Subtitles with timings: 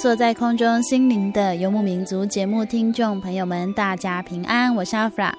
[0.00, 5.30] 坐在空中，心灵的游牧民族节目听众朋友们，大家平安，我是阿弗拉。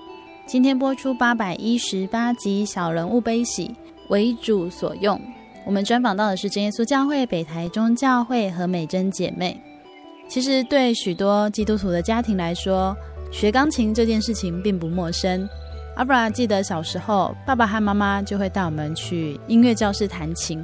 [0.46, 3.76] 今天播出八百一十八集《小人物悲喜
[4.10, 5.18] 为主所用》，
[5.66, 9.60] 我们专访到的是真耶稣教会北台中教会和美珍姐妹。
[10.28, 12.96] 其实对许多基督徒的家庭来说，
[13.32, 15.50] 学钢琴这件事情并不陌生。
[15.96, 20.64] 阿弗拉记得小时候，爸爸和妈妈就会带我们去音乐教室弹琴。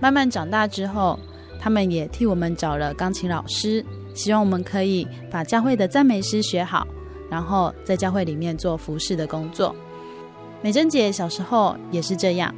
[0.00, 1.16] 慢慢长大之后，
[1.58, 6.86] 他们也替我们找了钢琴老师，希望我们可以把教会的赞美诗学好，
[7.30, 9.74] 然后在教会里面做服侍的工作。
[10.62, 12.54] 美珍姐小时候也是这样，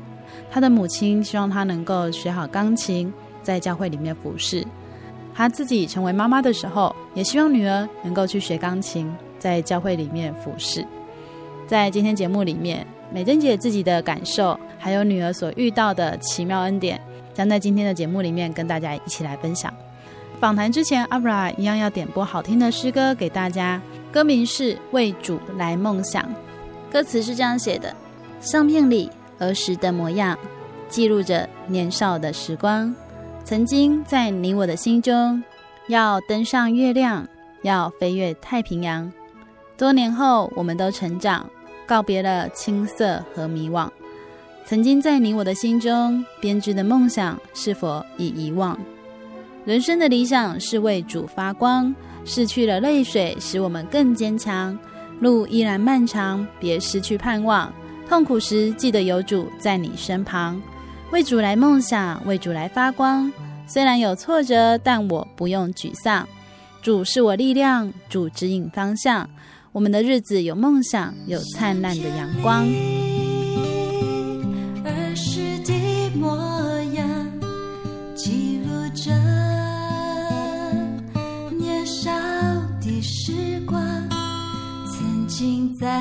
[0.51, 3.13] 她的母亲希望她能够学好钢琴，
[3.43, 4.67] 在教会里面服侍。
[5.35, 10.87] 她自己成为妈妈的时候，也希望女儿能够去学钢琴，在教会里面服侍。
[11.67, 17.01] 在今天节目里面，美珍姐自己的感受，还有女儿所遇到的奇妙恩典。
[17.35, 19.73] 将在今天的节目里面跟大家一起来分享。
[20.39, 23.81] 访谈之前，阿布拉一样要点播好听的诗歌给大家。
[24.11, 26.23] 歌名是《为主来梦想》，
[26.91, 27.95] 歌词是这样写的：
[28.41, 29.09] 相片里
[29.39, 30.37] 儿时的模样，
[30.89, 32.93] 记录着年少的时光。
[33.45, 35.43] 曾经在你我的心中，
[35.87, 37.29] 要登上月亮，
[37.63, 39.13] 要飞越太平洋。
[39.77, 41.49] 多年后，我们都成长，
[41.87, 43.89] 告别了青涩和迷惘。
[44.71, 48.79] 曾经在你我的心中编织的梦想，是否已遗忘？
[49.65, 51.93] 人生的理想是为主发光，
[52.25, 54.79] 逝去了泪水，使我们更坚强。
[55.19, 57.73] 路依然漫长，别失去盼望。
[58.09, 60.63] 痛苦时记得有主在你身旁，
[61.11, 63.29] 为主来梦想，为主来发光。
[63.67, 66.29] 虽然有挫折，但我不用沮丧。
[66.81, 69.29] 主是我力量，主指引方向。
[69.73, 72.69] 我们的日子有梦想，有灿烂的阳光。
[85.81, 85.99] 在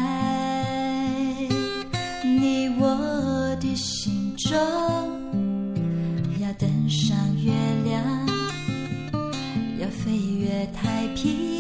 [2.26, 4.54] 你我的心中，
[6.42, 7.54] 要登上月
[7.86, 8.28] 亮，
[9.80, 11.59] 要飞越太平。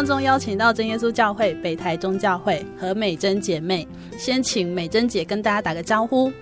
[0.00, 3.86] 当中邀请到真耶稣教会北台中教会何美珍姐妹，
[4.16, 6.32] 先请美珍姐跟大家打个招呼。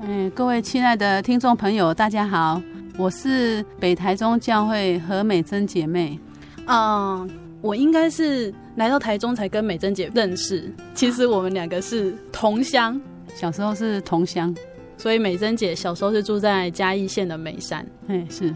[0.00, 2.58] 嗯，各位亲爱的听众朋友，大家好，
[2.96, 6.18] 我是北台中教会何美珍姐妹。
[6.64, 7.28] 嗯，
[7.60, 12.98] 我应该是来到台中才跟美珍姐认识，其实我们两个是同乡，
[13.34, 14.56] 小时候是同乡，
[14.96, 17.86] 所以美珍姐小时候是住在嘉义县的眉山。
[18.06, 18.54] 哎，是，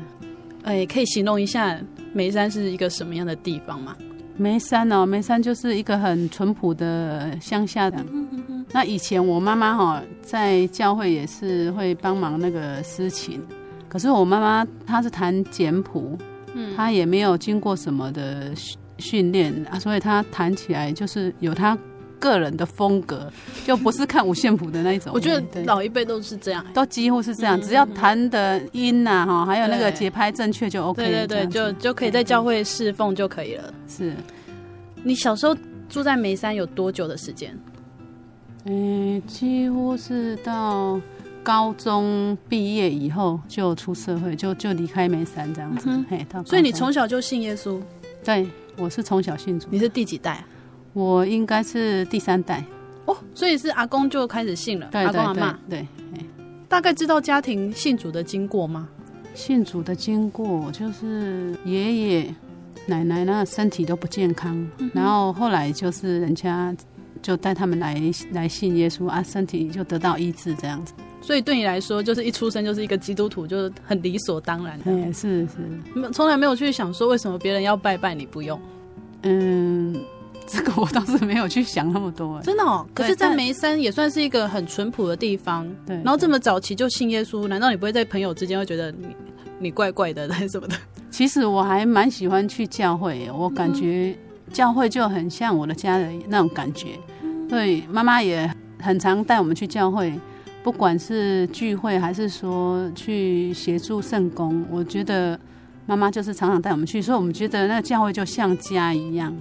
[0.63, 1.79] 哎，可以形容一下。
[2.15, 3.95] 眉山是一个什么样的地方吗？
[4.37, 8.05] 梅山哦，眉山就是一个很淳朴的乡下的。
[8.73, 13.41] 那以前我妈妈哈在教会也是会帮忙那个司琴，
[13.89, 16.19] 可是我妈妈她是弹简谱，
[16.55, 18.53] 嗯，她也没有经过什么的
[18.99, 21.77] 训练啊，所以她弹起来就是有她。
[22.19, 23.31] 个人的风格
[23.65, 33.73] 就不是看五线谱的那一种，我觉得老一辈都是这样，都几乎是这样，只要弹的音呐哈，还有那个节拍正确就 OK，对对对，就就可以在教会侍奉就可以了。
[33.89, 34.15] 是，
[35.03, 35.57] 你小时候
[35.89, 37.57] 住在眉山有多久的时间？
[38.65, 41.01] 嗯，几乎是到
[41.43, 45.89] 高中毕业以后就出社会，就就离开梅山这样子。
[46.11, 47.81] 嘿，所以你从小就信耶稣？
[48.25, 49.69] 对，我是从小信主。
[49.71, 50.45] 你是第几代？
[50.97, 52.65] 我应该是第三代
[53.05, 54.89] 哦，所以是阿公就开始信了。
[54.91, 55.87] 对对对，阿公阿妈，对，
[56.69, 58.89] 大概知道家庭信主的经过吗？
[59.35, 62.35] 信主的经过就是爷爷
[62.87, 66.75] 奶奶那身体都不健康，嗯、然后后来就是人家
[67.21, 68.01] 就带他们来
[68.33, 70.95] 来信耶稣啊，身体就得到医治这样子。
[71.21, 74.85] 所以对你来说，就是一出生就是一个基督徒，就是很理所当然的。
[74.85, 75.59] 对，是是，
[75.95, 78.59] 没从来没有去想说为什么别人要拜拜你不用。
[79.25, 79.95] 嗯。
[80.47, 82.87] 这个我倒是没有去想那么多，真的哦。
[82.95, 85.97] 可是，在眉山也算是一个很淳朴的地方，对。
[85.97, 89.09] 然后这么早期就信耶稣，难道你不会在朋友之间会觉得你
[89.59, 90.77] 你怪怪的 还是什么的？
[91.11, 94.17] 其实我还蛮喜欢去教会，我感觉
[94.53, 96.89] 教会就很像我的家人那种感觉。
[97.49, 98.49] 对，妈妈也
[98.81, 100.13] 很常带我们去教会，
[100.63, 105.39] 不管是聚会还是说去协助圣工，我觉得
[105.87, 109.35] 妈妈就是常常带我们去，所以我们觉得那个教会就像家一样。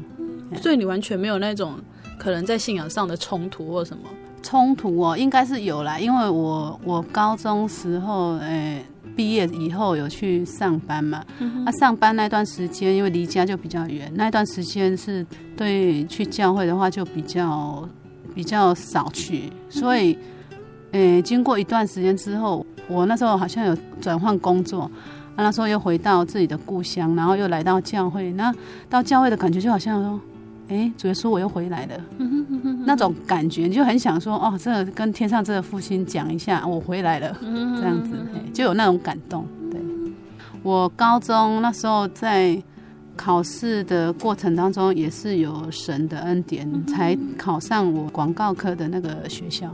[0.61, 1.73] 所以你完全没有那种
[2.17, 4.03] 可能在信仰上的冲突或什么？
[4.43, 8.85] 冲突哦，应该是有啦，因为我我高中时候诶
[9.15, 11.65] 毕业以后有去上班嘛，那、嗯哼。
[11.65, 15.25] 啊、上班那段时间因为离家就比较远，那段时间是
[15.57, 17.89] 对去教会的话就比较
[18.35, 20.15] 比较少去，所以
[20.91, 24.81] 诶、欸、经过一段时间之后，我那时候好像有转换工作，
[25.35, 28.53] 啊那时候又回到自己的故乡，然后又来到教会，那
[28.91, 30.21] 到教会的感觉就好像说。
[30.67, 31.93] 哎，主耶稣，我又回来了，
[32.87, 38.17] 那种感觉你就很想说哦，这个跟天上这个父亲讲一下，我回来了，这样子，
[38.51, 39.45] 就有那种感动。
[39.69, 39.79] 对，
[40.63, 42.59] 我高中那时候在
[43.15, 49.69] 考试的过程当中，也是有神的恩典，才考上我广告科的那个学校。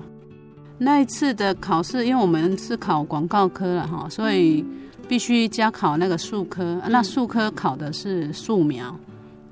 [0.77, 4.65] 那一次的考试，因为我们是考广告科了哈，所以
[5.07, 6.81] 必须加考那个术科。
[6.89, 8.93] 那术科考的是素描，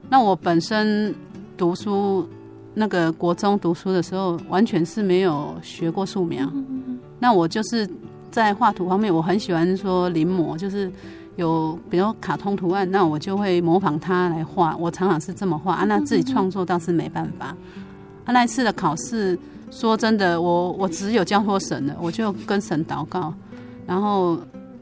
[0.09, 1.15] 那我本身。
[1.59, 2.25] 读书
[2.73, 6.49] 那个国中读书的时候，完全是没有学过素描。
[7.19, 7.87] 那我就是
[8.31, 10.89] 在画图方面，我很喜欢说临摹，就是
[11.35, 14.73] 有比如卡通图案，那我就会模仿它来画。
[14.77, 17.47] 我常常是这么画啊，那自己创作倒是没办法。
[18.23, 19.37] 啊，那一次的考试，
[19.69, 23.33] 说真的，我我只有交托神了，我就跟神祷告，
[23.85, 24.39] 然后。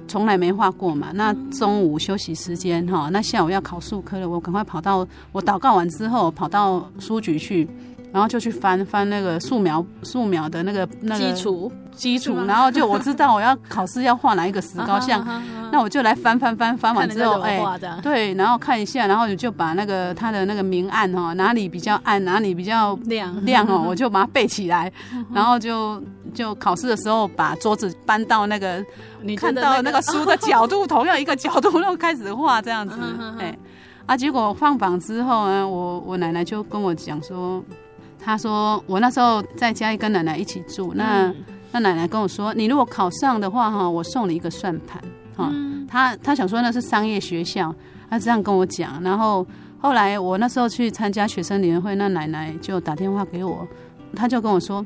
[0.08, 7.68] 从来没画过嘛，那中午休息时间哈，那下午要考数科了，我赶快跑到我祷告完之后跑到书局去，
[8.18, 11.72] 然后就去翻翻那个素描素描的那个那个基础。
[11.96, 15.26] 基础，然后就我知道我要考试要画哪一个石膏像，
[15.72, 17.60] 那我就来翻翻翻翻完之后，哎，
[18.04, 23.36] 对，然后看一下，然后你就把那个它的那个明暗哈，哪里比较暗，哪里比较亮。
[23.44, 24.92] 亮哦， 我就把它背起来，
[25.34, 26.00] 然后就
[26.36, 28.84] 就考试的时候把桌子搬到那个。
[29.24, 32.96] 你看到那个书的角度，同样一个角度，又开始画这样子，
[33.40, 33.58] 哎，
[34.06, 37.64] 啊，结果放榜之后呢，我我奶奶就跟我讲说，
[38.20, 41.34] 她说我那时候在家里跟奶奶一起住，那
[41.72, 45.02] 那奶奶跟我说，你如果考上的话哈，我送你一个算盘，
[45.36, 45.52] 哈，
[45.88, 47.74] 他他想说那是商业学校，
[48.10, 49.46] 他这样跟我讲，然后
[49.80, 53.68] 后来我那时候去参加学生联会，那奶奶就打电话给我，
[54.16, 54.86] 他就跟我说。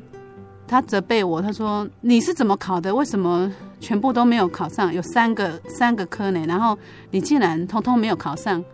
[0.64, 2.94] 他责备我，他说：“你是怎么考的？
[2.94, 4.94] 为什么全部都没有考上？
[4.94, 6.78] 有三个三个科呢，然后
[7.10, 8.64] 你竟然通通没有考上？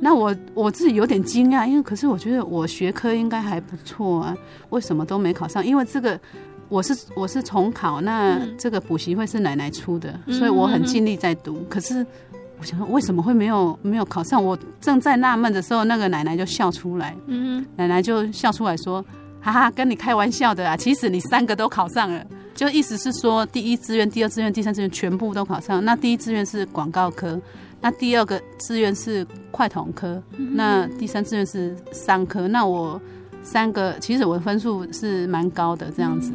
[0.00, 4.36] 那我我自己有点惊讶，因为可是我觉得我学科应该还不错啊，
[4.70, 5.64] 为什么都没考上？
[5.64, 6.18] 因为这个
[6.68, 12.04] 我是我是重考，那这个补习费是奶奶出的，所以我很尽力在读，可是
[12.58, 14.42] 我想说为什么会没有没有考上？
[14.42, 19.04] 我正在纳闷的时候，那个奶奶就笑出来，嗯，奶奶就笑出来说
[19.40, 20.76] ：“哈哈，跟你开玩笑的啊！
[20.76, 22.24] 其实你三个都考上了，
[22.54, 25.84] 就意思是说第一志愿、第二志愿、第三志愿全部都考上。
[25.84, 27.40] 那第一志愿是广告科，
[27.82, 32.48] 那第二个志愿是快统科，那第三志愿是商科。
[32.48, 32.98] 那我
[33.42, 36.32] 三个其实我的分数是蛮高的，这样子。”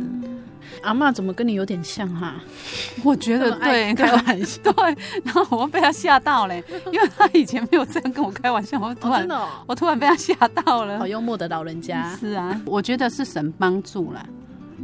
[0.84, 2.36] 阿妈怎么跟你有点像哈？
[3.04, 11.00] 我觉得对，开玩笑 对，然后我被他吓到嘞，因为他以前没有这样跟我开玩笑，我突然、哦真的哦、我突然被他吓到了。
[11.00, 14.24] 好幽默的老人家，是啊，我觉得是神帮助啦，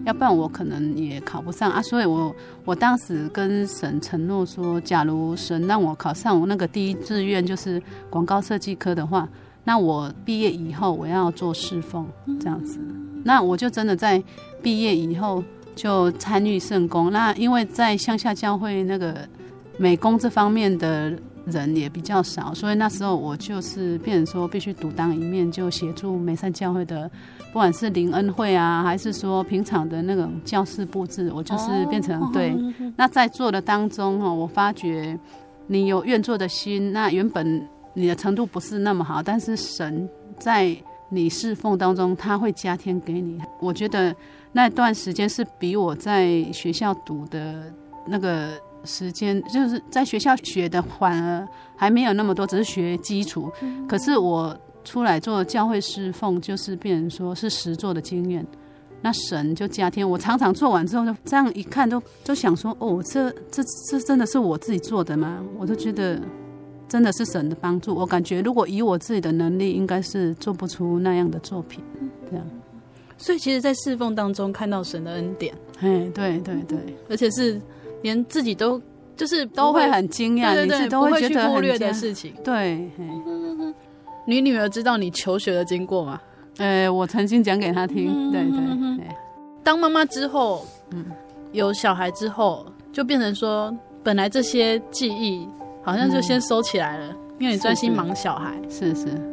[0.05, 1.81] 要不然我可能也考不上啊。
[1.81, 2.35] 所以我
[2.65, 9.27] 我当时跟神承诺说，假如神让我考上我那个第一志愿就是广告设计科的话，
[9.63, 12.07] 那我毕业以后我要做侍奉
[12.39, 12.79] 这样子，
[13.23, 14.21] 那我就真的在
[14.61, 15.43] 毕业以后。
[15.75, 19.27] 就参与圣工，那因为在乡下教会那个
[19.75, 21.11] 美工这方面的
[21.45, 27.09] 人也比较少，所以那时候我就是变成说必须独当一面，就协助美善教会的，
[27.51, 32.55] 不管是灵恩会啊，还是说平常的那种教室布置，我就是变成、哦、对。
[32.95, 35.17] 那在做的当中哦，我发觉
[35.67, 40.09] 你有愿做的心，那原本你的程度不是那么好，但是神
[40.39, 40.75] 在
[41.09, 43.39] 你侍奉当中，他会加添给你。
[43.59, 44.15] 我觉得。
[44.55, 47.73] 那段时间是比我在学校读的
[48.05, 48.51] 那个
[48.83, 53.51] 时间，就是在学校学的反而还没有那么多，只是学基础。
[53.87, 58.45] 可是我出来做教会侍奉，就是变成说是实做的经验。
[59.01, 65.43] 那神就加添，我常常做完之后，就这样一看，都都想说：哦，这这这真的是我自己做的吗？
[65.57, 66.21] 我都觉得
[66.87, 67.93] 真的是神的帮助。
[67.93, 71.83] 我感觉如果以我自己的能力，应该是做不出那样的作品，
[72.29, 72.45] 这样。
[73.17, 76.77] 所以，其实，在侍奉当中看到神的恩典，哎，对对对，
[77.09, 77.61] 而且是
[78.03, 78.79] 连自己都
[79.17, 82.33] 就是都会很惊讶，对对对，都会觉得不会去忽略的事情。
[82.43, 82.87] 对，
[84.27, 86.21] 你女儿知道你求学的经过吗？
[86.57, 88.31] 呃，我曾经讲给她听。
[88.31, 89.07] 对对对，
[89.63, 91.05] 当妈妈之后，嗯，
[91.51, 95.47] 有小孩之后，就变成说，本来这些记忆
[95.81, 98.53] 好像就先收起来了，因为你专心忙小孩。
[98.69, 99.32] 是是。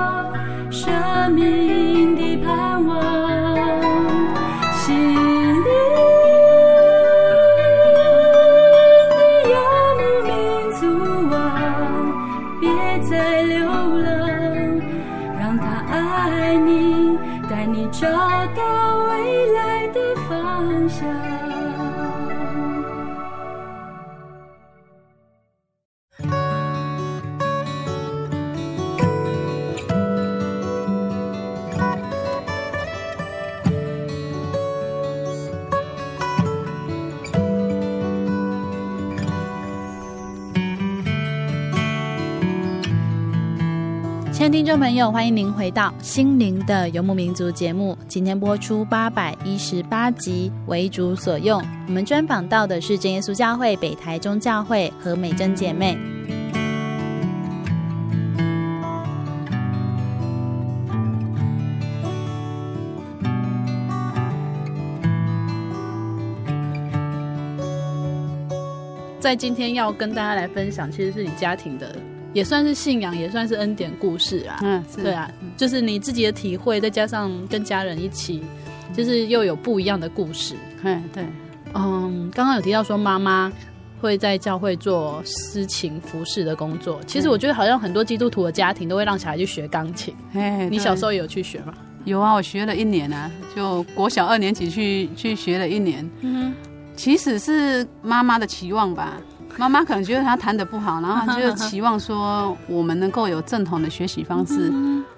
[44.81, 47.95] 朋友，欢迎您回到《心灵的游牧民族》节目。
[48.07, 51.63] 今天播出八百一十八集，为主所用。
[51.85, 55.95] 我们专访到的是真耶稣教会北台中教会何美珍姐妹。
[69.19, 71.95] 在今天要跟大家来分享，其实是你家庭的。
[72.33, 74.59] 也算是信仰，也算是恩典故事啊。
[74.63, 78.43] 嗯，对啊，就是你自己的体会，再加上跟家人一起，
[78.95, 80.55] 就是又有不一样的故事。
[80.83, 81.25] 嗯，对。
[81.73, 83.51] 嗯，刚刚有提到说妈妈
[84.01, 86.99] 会在教会做私情服饰的工作。
[87.07, 90.13] 其实我觉得好像很多基督徒的家庭都会让小孩去学钢琴。
[90.33, 91.73] 哎，你小时候也有去学吗？
[92.03, 96.09] 有啊，我学了一年啊，就国小二年级去去学了一年。
[96.21, 96.53] 嗯，
[96.95, 99.21] 其实是妈妈的期望吧。
[99.61, 104.73] 妈妈可能觉得他弹的不好，然后就期望说我们能够有正统的学习方式。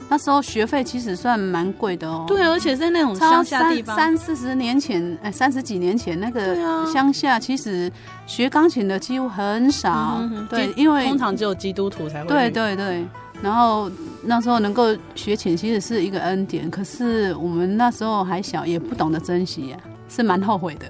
[0.10, 2.26] 那时候学费其实算蛮贵的哦。
[2.28, 6.58] 对，而且在那种乡下地方，三四十年前，哎，三十几年前那个
[6.92, 7.90] 乡下，其实
[8.28, 10.22] 学钢琴的几乎很少。
[10.50, 12.28] 对，因为通常只有基督徒才会。
[12.28, 13.08] 对对对。
[13.42, 13.90] 然后
[14.24, 16.70] 那时候能够学琴，其实是一个恩典。
[16.70, 19.78] 可是我们那时候还小，也不懂得珍惜呀，
[20.14, 20.88] 是蛮后悔的。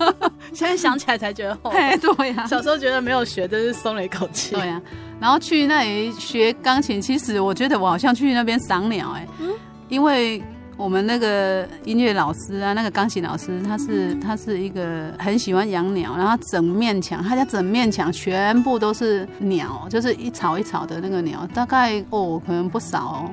[0.54, 1.78] 现在想起来才觉得后悔。
[1.98, 4.54] 对呀，小时候觉得没有学，真是松了一口气。
[4.54, 4.80] 对呀，
[5.20, 9.26] 然后去那里学钢琴，其实我觉得我好像去那边赏鸟哎，
[9.88, 10.42] 因为。
[10.76, 23.30] 我们那个音乐老师啊，那个钢琴老师，他是他是一个很喜欢养鸟，然后整面墙，他家整面墙全部都是鸟，就是一草一草的那个鸟，大概哦可能不少哦，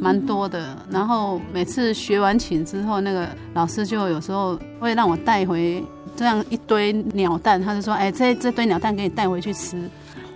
[0.00, 0.76] 蛮多的。
[0.90, 5.82] 然后每次学完琴之后，那个老师就有时候会让我带回
[6.16, 9.80] 这样一堆鸟蛋，他就说：“哎，这这堆鸟蛋给你带回去吃，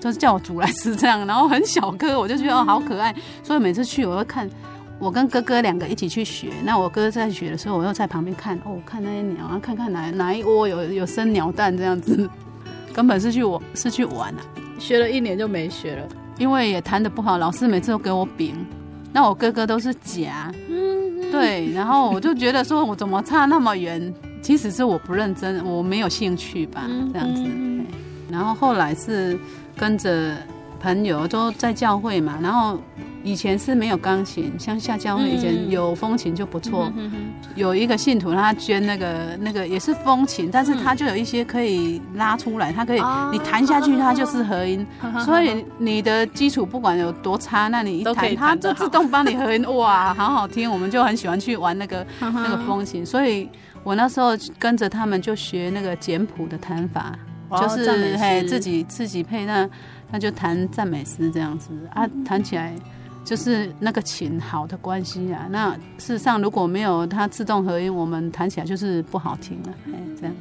[0.01, 4.49] 就是叫我煮来吃这样。”然后很小颗，我就觉得哦好可爱，所以每次去我会看。
[5.05, 12.27] 我跟哥哥两个一起去学，那我哥在学的时候，我又在旁边看，哦，看那些鸟啊，看看哪哪一窝有有生鸟蛋这样子，
[12.91, 14.41] 根本是去我是去玩啊。
[14.79, 18.57] 学了一年就没学了，因为也弹得不好，老师每次都给我饼，
[19.13, 27.45] 那我哥哥都是夹，嗯，对，然后我就觉得说我怎么差那么远，其实是我不认真，我没有兴趣吧，这样子。
[28.31, 29.39] 然后后来是
[29.77, 30.35] 跟着
[30.85, 32.79] 朋友都在教会嘛，然后。
[33.27, 36.93] 以前是没有钢琴，乡下教会以前有风琴就不错。
[37.57, 43.01] 有一个信徒他捐那个那个也是风琴，但是他就有一些可以拉出来，他可以
[43.33, 44.87] 你弹下去，它就是和音。
[45.25, 50.71] 所以你的基础不管有多差，那你一弹它就自动帮你和音，哇，好好听。
[50.71, 53.49] 我们就很喜欢去玩那个 那个风琴，所以
[53.83, 57.19] 我那时候跟着他们就学那个简谱的弹法，
[57.59, 59.67] 就是嘿自己自己配那
[60.15, 62.73] 那就弹赞美诗这样子啊，弹起来。
[63.25, 70.35] 就是那个琴好的关系啊，那事实上如果没有它自动合音，我们弹起来就是不好听了，哎，这样。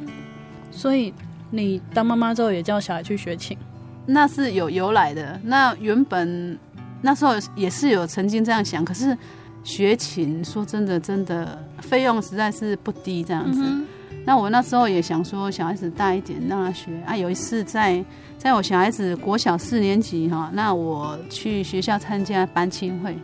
[0.69, 1.13] 所以
[1.49, 3.57] 你当妈妈之后也叫小孩去学琴，
[4.05, 5.39] 那是有由来的。
[5.45, 6.59] 那原本
[7.01, 9.17] 那时候也是有曾经这样想，可是
[9.63, 13.61] 学琴说真的，真的费用实在是不低，这样子。
[13.63, 13.87] 嗯
[14.25, 17.15] 那我那时候也想说，小孩子大一点让他学啊。
[17.15, 18.03] 有一次在
[18.37, 23.17] 在我小孩子国小四年级哈，那我去学校参加班亲会，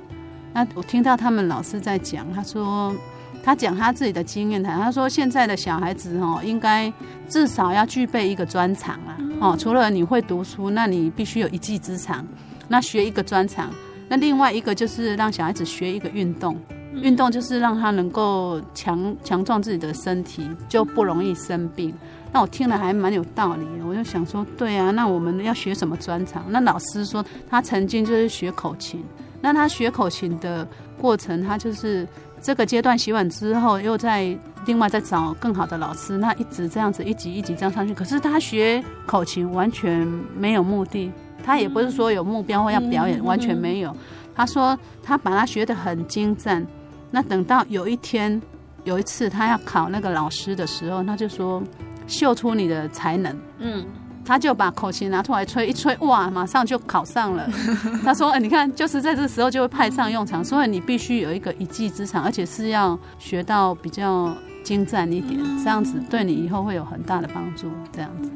[0.53, 2.93] 那我听到他们老师在讲，他说
[3.41, 6.91] 他讲他自己的经验谈，他说现在的小孩子哈，应该
[7.29, 12.27] 至少要具备一个专长啊，哦，除了你会读书，那你必须有一技之长，
[12.67, 13.71] 那学一个专长，
[14.09, 16.57] 那另外一个就是让小孩子学一个运动。
[16.99, 21.93] 运动就是让他能够强强壮自己的身体，就不容易生病。
[22.31, 26.43] 那我听了还蛮有道理的，我就想说，对啊，那我们要学什么专长？
[26.49, 29.03] 那老师说他曾经就是学口琴，
[29.41, 32.07] 那他学口琴的过程，他就是
[32.39, 37.95] 这个阶段学完之后，又在另外再找更好的老师，那一直这样子一级一级这样上去。
[37.95, 40.07] 可是他学口琴完全
[40.37, 41.11] 没有目的，
[41.43, 43.95] 他也不是说有目标或要表演，完全没有。
[44.35, 46.65] 他说他把他学得很精湛。
[47.11, 48.41] 那等到有一天，
[48.83, 51.61] 有一次他要考那个老师的时候，他就说
[52.07, 53.83] ：“秀出你的才能。”嗯，
[54.23, 57.49] 他就把口琴拿出来吹一吹，哇，马上就考上了。
[58.05, 60.45] 他说：“哎，你看，就是在这时候就会派上用场。
[60.45, 64.31] 所以你必须有一个一技之长，而且是要学到比较
[64.63, 67.71] 精湛一点，这样子对你以后会有很大的帮助。
[67.91, 68.29] 这样子，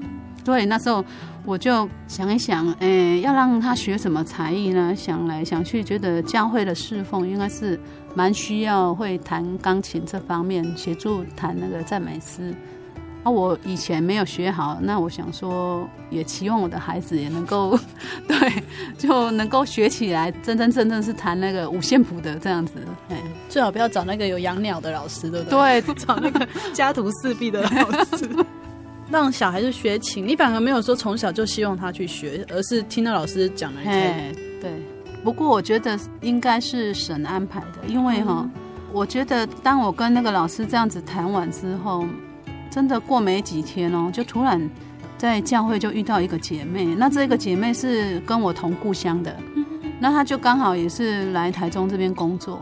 [0.44, 1.06] 所以那时候
[1.46, 4.96] 我就想一想，哎，要让他学什么才艺呢？
[4.96, 7.80] 想来想去，觉得教会的侍奉应该是。
[8.14, 12.54] 蛮需要会弹钢琴这方面，协助弹那个赞美诗。
[13.24, 17.80] 啊，我以前没有学好，那我想说，也期望我的孩子也能够，
[18.28, 18.64] 对，
[18.98, 22.74] 就能够学起来，真真正正是弹那个五线谱的这样子。
[23.08, 25.82] 哎，最好不要找那个有养鸟的老师，对不对？
[25.82, 27.70] 对，找那个家徒四壁的老
[28.18, 28.30] 师，
[29.10, 30.28] 让小孩子学琴。
[30.28, 34.72] 你反而没有说从小就希望他去学，而是听到老师讲了一些，对。
[35.24, 38.46] 不过我觉得应该是神安排的，因为哈，
[38.92, 42.06] 我觉得当我跟那个老师这样子谈完之后，
[42.70, 44.70] 真的过没几天哦，就突然
[45.18, 49.34] 在教会就遇到一个姐妹，那这个姐妹是跟我同故乡的，
[49.98, 52.60] 那她就刚好也是来台中这边工作，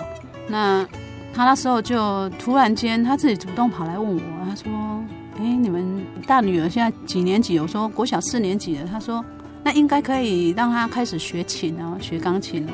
[0.48, 0.88] 那
[1.34, 4.72] 她那时候就突然间她自己主动跑来问我，她说
[5.40, 9.26] ：“哎，你们大女儿现在几年级？”我说：“国小四年级了。”她说。
[9.64, 12.68] 那应该可以让他开始学琴啊，学钢琴。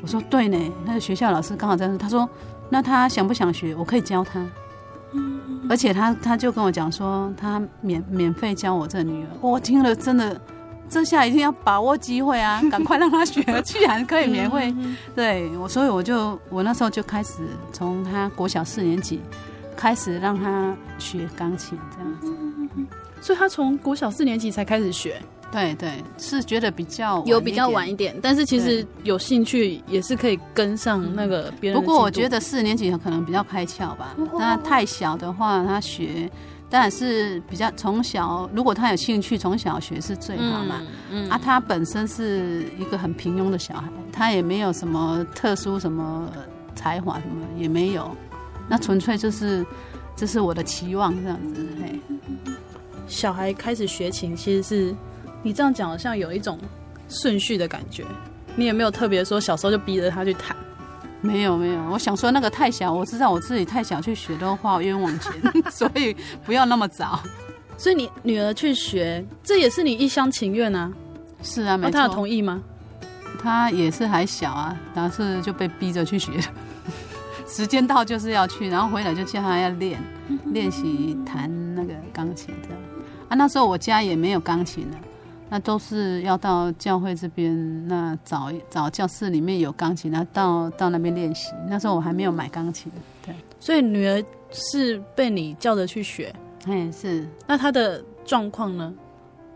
[0.00, 1.96] 我说对呢，那个学校老师刚好在那。
[1.96, 2.28] 他说，
[2.70, 3.74] 那他想不想学？
[3.74, 4.44] 我可以教他。
[5.68, 9.28] 而且他他就跟我讲说，他免免费教我这女儿。
[9.40, 10.40] 我听了真的
[10.88, 14.74] 这下一定要把握机会啊， 赶快让他学，居然可以免费。
[15.14, 17.42] 对我，所以我就我那时候就开始
[17.72, 19.20] 从他国小四年级
[19.76, 22.32] 开始让他学钢琴这样子。
[23.20, 25.22] 所以他从国小四年级才开始学。
[25.52, 31.78] 对对，是觉得比较有比较晚一点，但是其实有兴趣也是可以跟上那个别人。
[31.78, 36.28] 不过我觉得四年级可能比较开窍吧，那太小的话他学。
[36.70, 40.80] 当然是比较从小，如果他有兴趣，从小学是最好嘛。
[41.10, 46.32] 嗯，嗯啊，他本身是一个很平庸的小孩，他也没有什么特殊什么
[46.74, 48.16] 才华，什么也没有。
[48.70, 49.62] 那纯粹就是，
[50.16, 51.68] 这是我的期望这样子。
[51.78, 52.00] 嘿，
[53.06, 54.94] 小孩开始学琴，其实是
[55.42, 56.58] 你这样讲，好像有一种
[57.08, 58.04] 顺序的感觉。
[58.54, 60.56] 你也没有特别说小时候就逼着他去弹。
[61.20, 65.32] 没有没有，我想说那个太小，我知道我自己太小去学都花冤枉钱，
[65.70, 67.20] 所以不要那么早。
[67.78, 70.92] 所以你女儿去学，这也是你一厢情愿啊？
[71.42, 71.92] 是啊，没错。
[71.92, 72.62] 她有同意吗？
[73.42, 76.32] 她也是还小啊，然后是就被逼着去学，
[77.48, 80.00] 时间到就是要去，然后回来就叫她要练
[80.46, 82.78] 练习弹那个钢琴这样。
[83.28, 84.96] 啊，那时候我家也没有钢琴的。
[85.52, 91.52] 那都是要到教会这边，那找找教室里面有钢琴，那到到那边练习。
[91.68, 92.90] 那时候我还没有买钢琴，
[93.22, 93.34] 对。
[93.60, 96.34] 所以女儿是被你叫着去学，
[96.64, 97.28] 哎，是。
[97.46, 98.94] 那她的状况呢？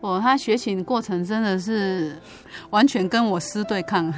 [0.06, 2.16] 哦，他学琴过程真的是
[2.70, 4.12] 完全跟我师对抗，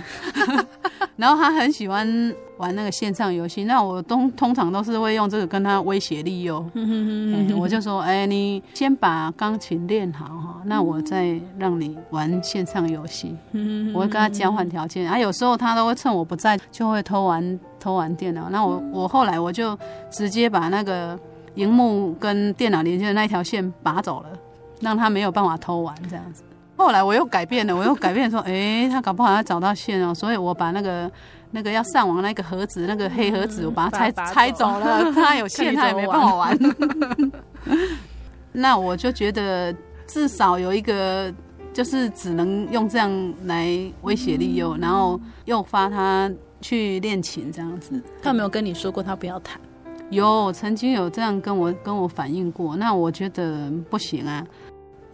[1.17, 2.35] 然后他很喜欢。
[2.59, 6.69] 玩那个线上游戏，那我通通常都是会用这个跟他威胁利诱。
[6.75, 13.33] 嗯、我就说，哎、欸，你先把钢琴练好哈，那我再让你玩线上游戏。
[13.53, 18.51] 嗯、我会跟他交换条件，啊，有时候他都会趁我不在，就会偷玩偷玩电脑。
[18.51, 19.79] 那我我后来我就
[20.11, 21.17] 直接把那个
[21.55, 24.29] 荧幕跟电脑连接的那条线拔走了，
[24.81, 26.43] 让他没有办法偷玩这样子。
[26.77, 31.11] 后来我又改变了，我又改变说，哎、欸，他搞不好要找到线哦，所以我把那个。
[31.51, 35.11] 那个要上网那个盒子，那个黑盒子，我把它拆拆走了。
[35.15, 36.59] 他有线，他也没办法玩。
[38.53, 39.75] 那我就觉得
[40.07, 41.33] 至少有一个，
[41.73, 43.11] 就是只能用这样
[43.47, 43.67] 来
[44.03, 47.99] 威胁利诱，然后诱发他去练琴这样子。
[48.23, 49.59] 他有没有跟你说过他不要弹？
[50.11, 52.77] 有，曾经有这样跟我跟我反映过。
[52.77, 54.47] 那我觉得不行啊。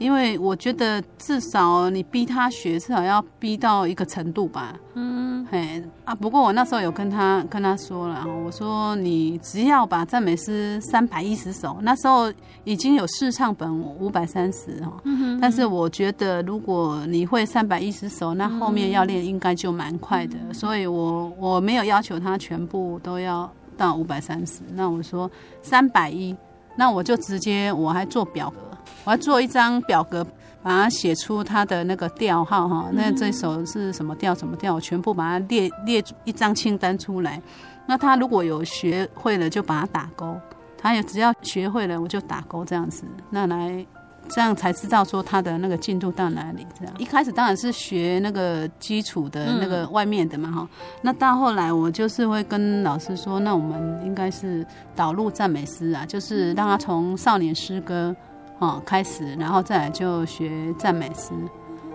[0.05, 4.75] 因为我觉得至少你逼他学，至少要逼到一个程度吧。
[4.93, 12.31] 嗯，嘿啊，不过我那时候有跟他跟他说了，我说你只要把赞美诗三百一十首，那时候
[12.65, 14.93] 已经有试唱本五百三十哈。
[15.05, 20.37] 嗯，但是我觉得如果你会三百一十首，那后面要练应该就蛮快的。
[20.47, 24.61] 嗯，所以我我没有要求他全部都要到五百三十。
[24.75, 25.31] 那我说
[25.63, 26.37] 三百一，
[26.77, 28.74] 那我就直接我还做表格。
[29.05, 30.25] 我要做一张表格，
[30.63, 37.41] 把它写出它的那个调号哈，那这首是什么调什么调，我全部把它列列一张清单出来。
[37.87, 40.35] 那他如果有学会了，就把它打勾；
[40.79, 43.05] 他也只要学会了，我就打勾这样子。
[43.29, 43.85] 那来
[44.27, 46.67] 这样才知道说他的那个进度到哪里。
[46.81, 50.69] 这样一开始当然是学那个基础的那个外面的嘛哈。
[51.03, 58.17] 那到后来我就是会跟老师说，那我们应该是导入赞美诗啊，就是让他从少年诗歌。
[58.59, 61.33] 哦，开始，然后再来就学赞美诗。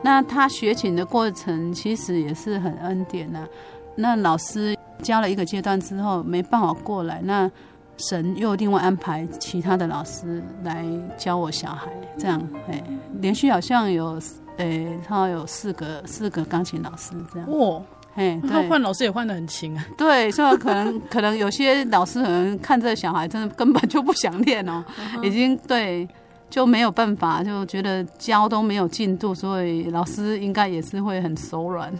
[0.01, 3.47] 那他学琴的过程其实也是很恩典呐、啊。
[3.95, 7.49] 那老师教了一个阶段之后没办法过来，那
[7.97, 10.85] 神又另外安排其他的老师来
[11.17, 11.91] 教我小孩。
[12.17, 12.81] 这样，哎，
[13.19, 14.17] 连续好像有，
[14.57, 17.49] 哎，他有四个四个钢琴老师这样。
[17.49, 17.83] 哦，
[18.15, 19.85] 哎，他换老师也换的很勤啊。
[19.97, 24.81] 对，所以可能可能有些老师可能看这个小孩真的根本就不想练哦，
[25.21, 26.07] 已经对。
[26.49, 31.93] 就没有办法，就觉得教都没有进度，所以老师应该也是会很手软。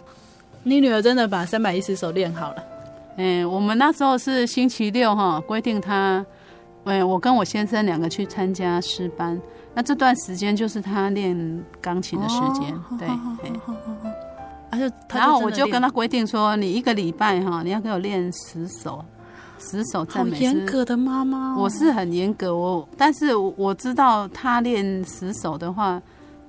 [0.62, 2.64] 你女儿真的把三百一十首练好了？
[3.16, 6.24] 嗯，我们那时候是星期六哈，规定她，
[6.84, 9.40] 嗯，我跟我先生两个去参加诗班，
[9.74, 13.08] 那这段时间就是她练钢琴的时间，哦、对，
[14.70, 19.04] 啊就，然后我就跟她规定说，你一个礼拜哈，你要给我练十首。
[19.60, 26.00] 十首赞美诗，严格的妈妈，我是很严格，我但是我知道他练十首的话，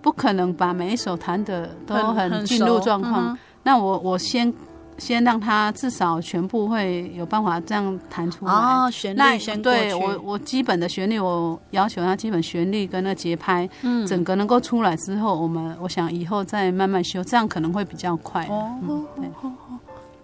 [0.02, 3.38] 不可能把每一首弹的都很进入状况。
[3.64, 4.52] 那我我先
[4.98, 8.52] 先让他至少全部会有办法这样弹出来。
[8.54, 9.80] 哦，旋律先过去。
[9.80, 18.46] 对，我我基本的旋律，我要求他基本旋律跟那节拍，嗯，整个能够出来之后，我们我想以后再慢慢修，这样可能会比较快。
[18.50, 19.30] 哦，嗯，对。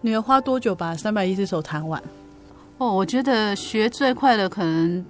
[0.02, 2.02] 你要花多久把三百一十首弹完？
[2.78, 5.04] 哦，我觉得学最快的可能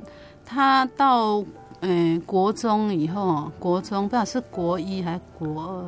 [0.46, 1.44] 他到
[1.82, 5.86] 嗯、国中以后，国中不知道是国一还是国二，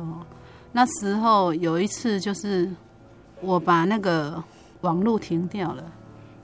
[0.70, 2.70] 那时候有一次就是
[3.40, 4.40] 我把那个
[4.82, 5.82] 网络停掉了，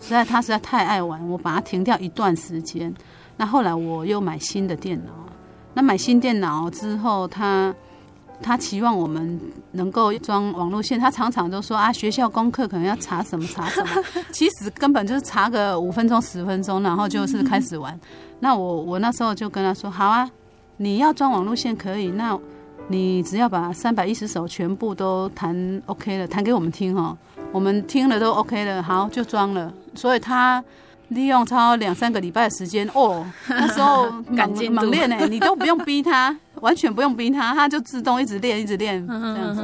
[0.00, 2.92] 实在他实在太爱玩，我把它停掉一段时间。
[3.36, 5.12] 那后来我又买新的电脑，
[5.74, 7.72] 那买新电脑之后，他
[8.42, 9.40] 他期望我们
[9.72, 17.98] 能够装网络线，他常常都说啊，学校功课可能要查什么查什么， 其实根本就是查个五分钟十分钟，然后就是开始玩。
[18.40, 20.30] 那我我那时候就跟他说，好啊，
[20.76, 22.38] 你要装网络线可以，那
[22.88, 27.16] 你只要把三百一十首全部都弹 OK 了，弹给我们听哦，
[27.52, 29.72] 我们听了都 OK 了，好就装了。
[29.94, 30.62] 所以他。
[31.10, 39.62] 利用超两三个礼拜的时间哦，那时候 猛猛练呢，你都不用逼他，完全不用逼他，他就自动一直练，一直练这样子。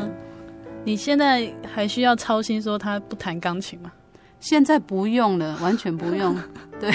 [0.85, 3.93] 你现在还需要操心说他不弹钢琴吗？
[4.41, 6.37] 现在不用了，完全不用。
[6.81, 6.91] 对。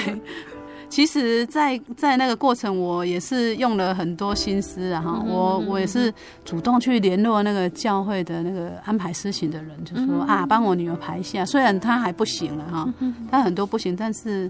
[0.90, 5.02] 其实在，在在那个过程，我也是用了很多心思啊！
[5.02, 6.14] 哈，我我也是
[6.46, 11.46] 主动去联络那个教会的那个安排事情的人，就说啊，帮我女儿排一下。
[11.46, 12.94] 虽然她还不行了哈，
[13.30, 14.50] 她很多不行，但是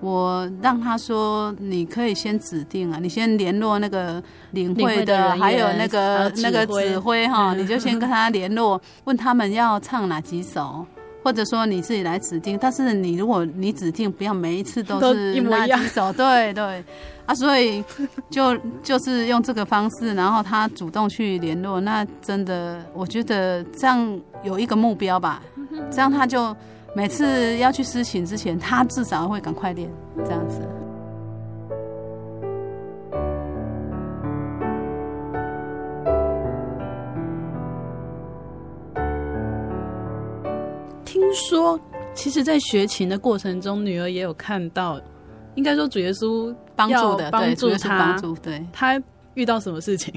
[0.00, 10.86] 我让他说，你可以先指定啊，你先联络那个领会的，还有那个那个指挥哈，你就先跟他联络，问他们要唱哪几首。
[11.24, 16.84] 或者说你自己来指定，但是你如果你指定，不要每一次都是那几首， 对对。
[17.26, 17.82] 啊，所以
[18.30, 25.42] 就就是用这个方式，然后他主动去联络，那真的我觉得这样有一个目标吧，
[25.90, 26.56] 这样他就
[26.96, 29.86] 每次要去司琴之前，他至少会赶快练
[30.24, 30.62] 这样子。
[41.04, 41.78] 听说，
[42.14, 44.98] 其实，在学琴的过程中，女儿也有看到，
[45.54, 48.34] 应该说主耶稣帮助的，帮助他，帮助。
[48.36, 48.98] 对，他
[49.34, 50.14] 遇到什么事情？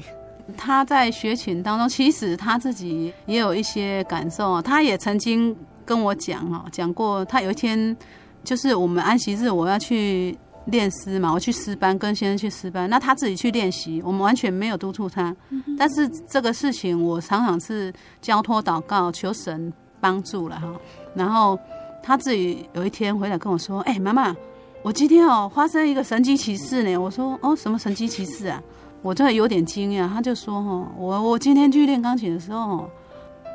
[0.56, 4.62] 他在学琴当中，其实他自己也有一些感受啊。
[4.62, 5.54] 他也曾经
[5.90, 7.96] 跟我讲哦，讲过，他有一天
[8.44, 15.34] 就是我们安息日，我要去练诗嘛，我去诗班，跟先生去诗班，那他自己去练习，我们完全没有督促他。
[15.76, 19.72] 但是这个事情，我常常是交托祷告，求神。
[20.02, 20.66] 帮助了哈，
[21.14, 21.58] 然后
[22.02, 24.34] 他自己有一天回来跟我说：“哎，妈妈，
[24.82, 28.62] 我今天哦发生一个神迹奇事呢。”我说：“哦，什么神迹奇事啊？”
[29.04, 30.08] 我真的有点惊讶。
[30.08, 32.88] 他就说：“哦，我我今天去练钢琴的时候，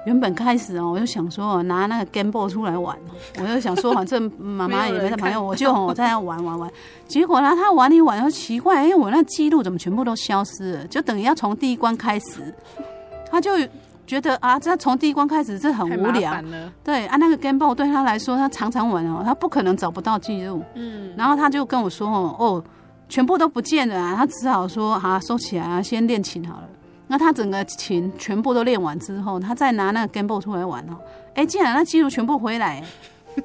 [0.06, 2.98] 原本开始哦，我就想说拿那个 Game Boy 出来玩，
[3.39, 6.72] 我就想说反正妈妈也没在旁边，我就我在那玩玩玩。
[7.08, 10.88] 结果呢，他玩一玩，说奇怪，哎，我那记录怎么全部都消失了？
[10.88, 12.54] 就等于要从第一关开始，
[13.30, 13.52] 他就。”
[14.06, 16.32] 觉得啊，这从第一关开始这很无聊，
[16.84, 20.62] 对啊，那个 Game Boy 对他来说，他常常玩哦，他不可能找不到记录。
[20.76, 22.63] 嗯，然后他就跟我说哦，哦，
[23.10, 26.70] 全部都不见了啊，他只好说啊，收起来啊，先练琴好了。
[27.08, 30.98] 那他整个琴全部都练完之后，他再拿那个 Game Boy 出来玩哦，
[31.34, 32.84] 哎，竟然那记录全部回来，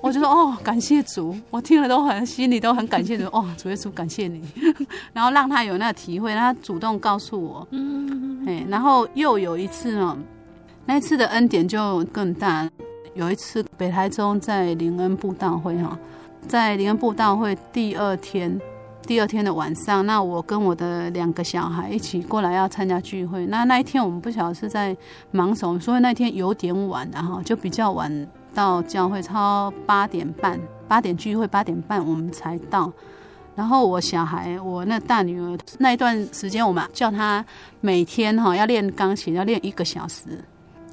[0.01, 4.43] 我就说哦，感谢主，我听了都很心里都很感谢主哦，主耶稣感谢你，
[5.13, 10.17] 然后让他有那个体会，让他主动告诉我，嗯，哎，然后又有一次呢。
[10.87, 12.69] 那一次的恩典就更大。
[13.15, 15.97] 有一次北台中在灵恩布道会哈，
[16.49, 18.59] 在灵恩布道会第二天，
[19.11, 23.45] 第二天的晚上，那我跟我的两个小孩一起过来要参加聚会。
[23.47, 24.97] 那那一天我们不晓得是在
[25.33, 32.93] 忙什么，所以那天有点晚，然后就比较晚到教会，超八点半，八点聚会，八点半我们才到。
[33.57, 37.45] 然后我小孩，我那大女儿那一段时间，我们叫她
[37.81, 40.23] 每天哈要练钢琴，要练一个小时。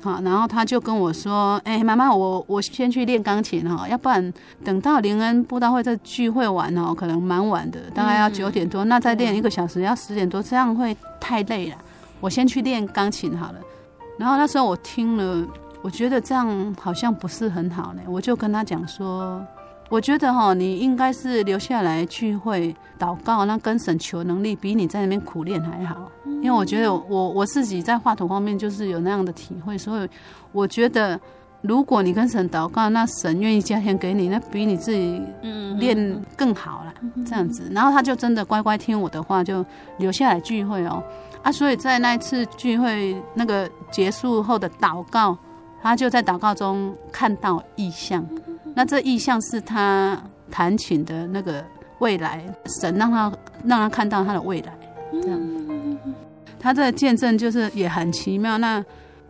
[0.01, 4.33] 好，然后他就跟我说：“哎，妈妈，我我先去练钢琴哈，要不然
[4.63, 11.75] 等到林恩布道会再聚会完哦，可能蛮晚的，大概要九点多，那再练一个小时要十点多，这样会太累了。
[12.19, 13.59] 我先去练钢琴好了。”
[14.17, 15.47] 然后那时候我听了，
[15.81, 19.45] 我觉得这样好像不是很好呢，我就跟他讲说。
[19.89, 26.11] 我觉得哈，你应该是留下来聚会祷告，那跟神求能力，比你在那边苦练还好。
[26.25, 30.09] 因为我觉得我我自己在画图方面就是有那样的体会，所以
[30.51, 31.19] 我觉得
[31.61, 35.21] 如果你跟神祷告，那神愿意加添给你，那比你自己
[35.77, 36.93] 练更好了。
[37.25, 39.65] 这样子，然后他就真的乖乖听我的话，就
[39.97, 41.01] 留下来聚会哦。
[41.43, 45.37] 啊，所以在那一次聚会那个结束后的祷告，
[45.81, 48.27] 他就在祷告中看到异象。
[48.77, 50.15] 那这意象是他
[50.51, 51.65] 弹琴的那个
[51.97, 52.45] 未来，
[52.79, 53.33] 神让他
[53.65, 54.71] 让他看到他的未来，
[55.19, 55.39] 这样。
[56.59, 58.55] 他这个见证就是也很奇妙。
[58.59, 58.85] 那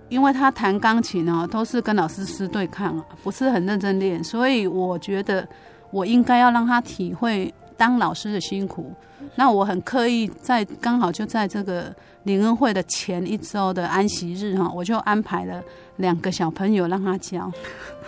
[0.09, 5.47] 因为他弹钢琴哦，都是跟老师师对抗，不是很认真练，所以我觉得
[5.91, 8.91] 我应该要让他体会当老师的辛苦。
[9.35, 15.63] 那我很刻意在刚好就在这个灵恩会的前一周的安息日哈，我就安排了
[15.97, 17.51] 两个小朋友让他教。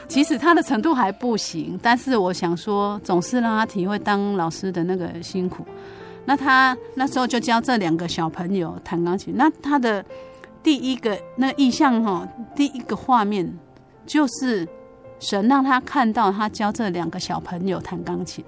[0.08, 5.64] 其实他的程度还不行，但是我想说，总是让他体会当老师的那个辛苦。
[6.26, 9.34] 那他那时候就教这两个小朋友弹钢琴。
[9.36, 10.04] 那他的
[10.64, 13.52] 第一个那个意象哈，第一个画面
[14.06, 14.68] 就是
[15.20, 18.44] 神让他看到他教这两个小朋友弹钢琴，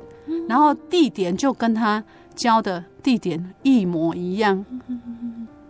[0.48, 2.04] 然后地点就跟他
[2.36, 4.66] 教的地点一模一样。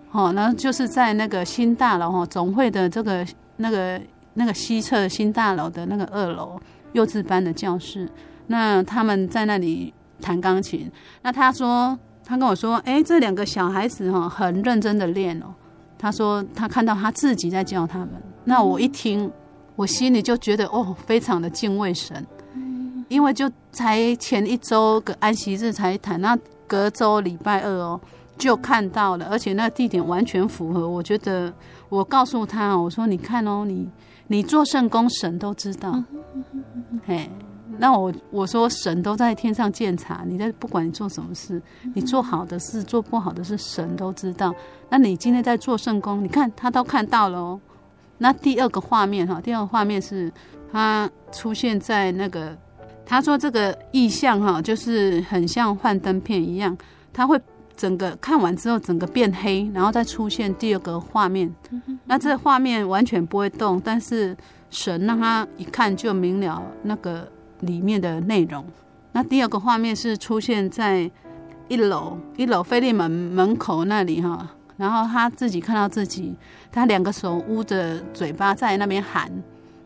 [0.10, 3.26] 好，然后就是在那个新大楼哈总会的这个
[3.62, 4.02] 那个
[4.34, 6.60] 那个西侧新大楼的那个二楼
[6.92, 8.10] 幼稚班的教室。
[8.48, 9.94] 那他们在那里。
[10.24, 10.88] 弹钢琴，
[11.24, 15.48] 那他说，他跟我说，哎、欸，这两个小孩子哈很认真的练哦。
[15.98, 18.10] 他说他看到他自己在教他们，
[18.44, 19.32] 那我一听，
[19.76, 22.24] 我心里就觉得哦，非常的敬畏神，
[23.10, 28.00] 因为就才前一周个安息日才弹，那隔周礼拜二哦
[28.38, 30.88] 就看到了，而且那地点完全符合。
[30.88, 31.52] 我觉得
[31.92, 33.86] 我告诉他，我说你看哦，你
[34.28, 36.02] 你做圣工，神都知道，
[37.06, 37.30] 嘿。
[37.78, 41.62] 那我我说神都在天上监察，你在不管你做什么事，
[41.94, 44.54] 你做好的事，做不好的事，神都知道。
[44.90, 47.60] 那你今天在做圣工，你看他都看到了哦。
[48.20, 50.32] 那第二个画面哈，第二个画面是
[50.72, 52.58] 他出现在那个，
[53.06, 56.78] 他说这个意象哈，就是很像幻灯片一样，
[57.12, 57.38] 他会
[57.82, 61.54] 整个看完之后整个变黑，然后再出现第二个画面。
[62.06, 64.38] 那这画面完全不会动，但是
[64.70, 67.28] 神让他一看就明了那个。
[67.62, 68.66] 里面的内容。
[69.12, 71.08] 那第二个画面是出现在
[71.68, 74.50] 一楼，一楼菲利门门口那里哈。
[74.78, 76.36] 然后他自己看到自己，
[76.72, 79.32] 他两个手捂着嘴巴在那边喊。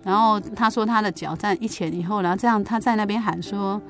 [0.06, 3.82] 然后他说他的脚站一前一后，然后这样他在那边喊说：“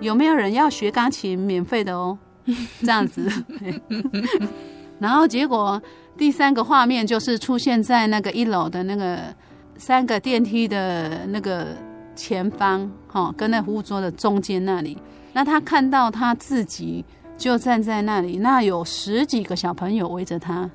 [0.00, 1.38] 有没有人要学钢琴？
[1.38, 2.16] 免费的哦。”
[2.80, 3.30] 这样子。
[4.98, 5.82] 然后结果
[6.16, 9.18] 第三个画面就是出现在那个一楼的那个
[9.76, 11.68] 三个电梯的那个。
[12.16, 14.96] 前方，哈，跟那服务桌的中间那里，
[15.32, 17.04] 那他看到他自己
[17.36, 20.70] 就站在那里，那有十几个小朋友围着他，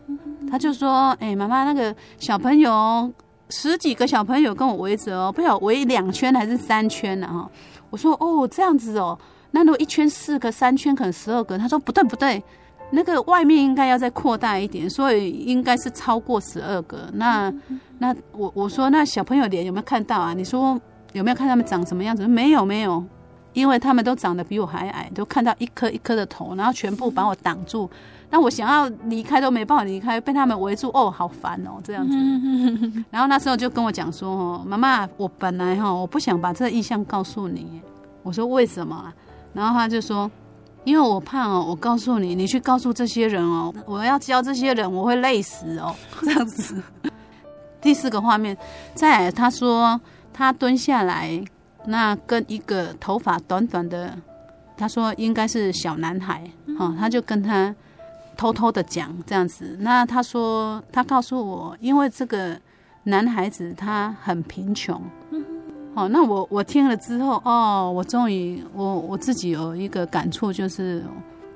[0.51, 3.09] 他就说：“哎，妈妈，那个小朋友
[3.51, 7.27] 十几个小朋友跟我围着哦，不晓得围两圈还是三圈呢？
[7.27, 7.49] 哈。”
[7.89, 9.17] 我说：“哦，这样子哦，
[9.51, 12.43] 那如果一圈四个，三圈可能十二个。”他说：“不对，不对，
[12.91, 17.09] 那个外面应该要再扩大一点，所以应该是超过十二个。
[17.13, 17.53] 那
[17.97, 20.33] 那我我说那小朋友脸有没有看到啊？
[20.33, 20.79] 你说。”
[21.13, 22.27] 有没有看他们长什么样子？
[22.27, 23.03] 没有，没有，
[23.53, 27.89] 因为他们都长得比我还矮，都看到一颗一颗的头，然后全部把我挡住。
[28.29, 30.91] 那我想要离开都没办法离开，被他们围住。
[30.93, 32.15] 哦，好烦哦，这样子。
[33.09, 37.81] 然后那时候就跟我讲说：“哦，妈妈，我本来哈，我不想把这个意向告诉你。”
[38.21, 39.11] 我说：“为什么？”
[39.53, 40.29] 然后他就说
[40.83, 46.81] ：“因为我怕哦，我告诉你，你去告诉这些人哦，我要教这些人，我会累死哦， 这样子。”
[47.81, 48.57] 第四个画面，
[48.93, 49.99] 再来他说。
[50.31, 51.43] 他蹲下来，
[51.85, 54.17] 那跟一个头发短短的，
[54.77, 57.75] 他说应该是小男孩，哦，他就跟他
[58.37, 59.75] 偷偷的讲这样子。
[59.81, 62.57] 那他说，他告诉我，因为这个
[63.03, 65.01] 男孩子他很贫穷，
[65.99, 71.03] 哦，那我我听了之后，哦，我终于我我自己有一个感触，就是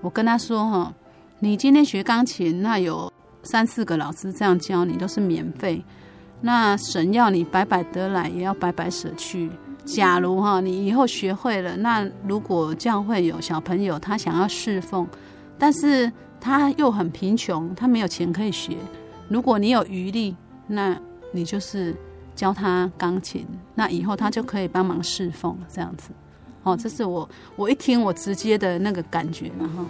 [0.01, 0.93] 我跟他说，哈，
[1.39, 3.09] 你今天学钢琴，那有
[3.43, 5.81] 三四个老师这样教你，都是免费。
[6.41, 9.49] 那神要你白白得来，也要白白舍去。
[9.85, 15.07] 假如哈，你以后学会了，那如果教会有小朋友他想要侍奉，
[15.57, 18.75] 但是他又很贫穷，他没有钱可以学。
[19.29, 20.35] 如果你有余力，
[20.67, 20.97] 那
[21.31, 21.95] 你就是
[22.35, 26.11] 教他钢琴，那以后他就可以帮忙侍奉这样子。
[26.63, 29.85] 哦，这是我我一听我直接的那个感觉，然后，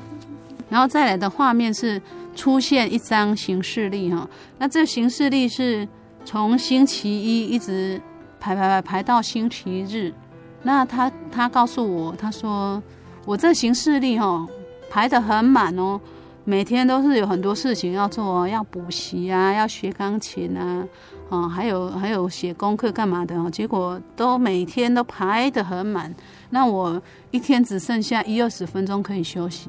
[0.69, 2.01] 然后再来的画面是
[2.35, 4.27] 出现一张行事历哈，
[4.57, 5.87] 那这行事历是。
[6.25, 8.01] 从星期一一直
[8.39, 10.13] 排排排排到星期日，
[10.61, 12.81] 那他他告诉我，他说
[13.25, 14.47] 我这行事历哦
[14.89, 15.99] 排得很满哦，
[16.45, 20.87] 每天都是有很多事情要做，要补习啊，要学钢琴啊，
[21.34, 26.13] 哦，还有还有写功课干嘛的哦，结果都每天都排得很满，
[26.51, 29.67] 那我一天只剩下一二十分钟可以休息。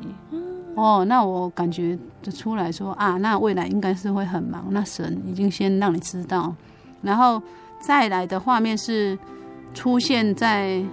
[0.75, 4.67] 哦，那我感觉就出来说啊，那未来应该是会很忙。
[4.73, 6.55] 那神已经先让你知道，
[7.01, 7.41] 然后
[7.81, 9.19] 再来的画面是
[9.73, 10.85] 出现在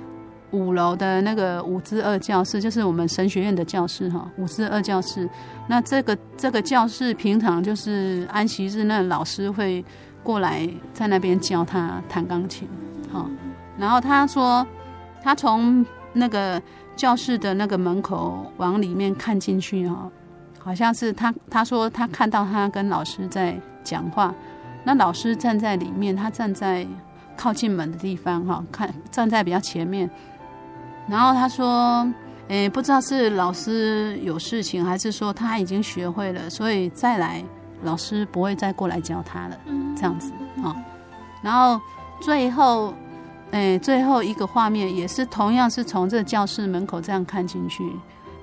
[0.51, 4.29] 五楼的那个五至二教室，就是我们神学院的教室哈。
[4.37, 5.27] 五至二教室，
[5.67, 9.83] 那这个这个教室平常就是安息日，那老师会
[10.23, 12.67] 过来在那边教他弹钢琴，
[13.11, 13.25] 哈。
[13.77, 14.65] 然后他说
[15.23, 16.61] 他从那个
[16.95, 20.09] 教室的那个门口往里面看进去哈，
[20.59, 24.33] 好像是他他说他看到他跟老师在讲话，
[24.83, 26.85] 那老师站在里面，他站在
[27.35, 30.07] 靠近门的地方哈，看站在比较前面，
[31.07, 32.07] 然后他说，
[32.49, 37.43] 诶，不知道是老师有事情，还是说他已经学会了，所以再来
[37.83, 39.57] 老师不会再过来教他了，
[39.95, 40.31] 这样子
[40.63, 40.75] 啊，
[41.41, 41.79] 然后
[42.19, 42.93] 最后。
[43.53, 47.83] 哎，最后一个画面也是同样是从这个教室门口这样看进去，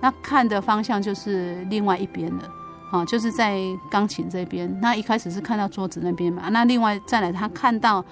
[0.03, 2.51] 那看的方向就是另外一边了，
[2.91, 3.59] 啊，就是在
[3.91, 4.71] 钢琴这边。
[4.83, 8.05] 那一开始是看到桌子那边嘛，那另外再来他看到